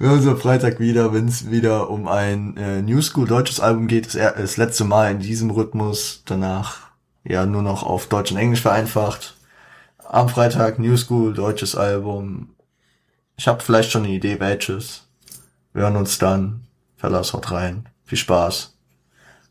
Wir 0.00 0.08
hören 0.08 0.20
uns 0.20 0.28
am 0.28 0.38
Freitag 0.38 0.80
wieder, 0.80 1.12
wenn 1.12 1.28
es 1.28 1.50
wieder 1.50 1.90
um 1.90 2.08
ein 2.08 2.56
äh, 2.56 2.80
New 2.80 3.02
School 3.02 3.28
deutsches 3.28 3.60
Album 3.60 3.86
geht. 3.86 4.06
Das, 4.06 4.34
das 4.34 4.56
letzte 4.56 4.84
Mal 4.84 5.10
in 5.10 5.18
diesem 5.18 5.50
Rhythmus. 5.50 6.22
Danach 6.24 6.78
ja 7.22 7.44
nur 7.44 7.60
noch 7.60 7.82
auf 7.82 8.06
Deutsch 8.06 8.32
und 8.32 8.38
Englisch 8.38 8.62
vereinfacht. 8.62 9.36
Am 9.98 10.30
Freitag 10.30 10.78
New 10.78 10.96
School 10.96 11.34
deutsches 11.34 11.76
Album. 11.76 12.54
Ich 13.36 13.46
habe 13.46 13.62
vielleicht 13.62 13.90
schon 13.90 14.04
eine 14.04 14.14
Idee, 14.14 14.40
welches. 14.40 15.02
Wir 15.74 15.82
hören 15.82 15.96
uns 15.96 16.16
dann. 16.16 16.62
Fellas, 16.96 17.34
haut 17.34 17.50
rein. 17.50 17.86
Viel 18.06 18.16
Spaß. 18.16 18.74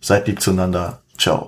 Seid 0.02 0.26
lieb 0.26 0.42
zueinander. 0.42 1.04
Ciao. 1.16 1.48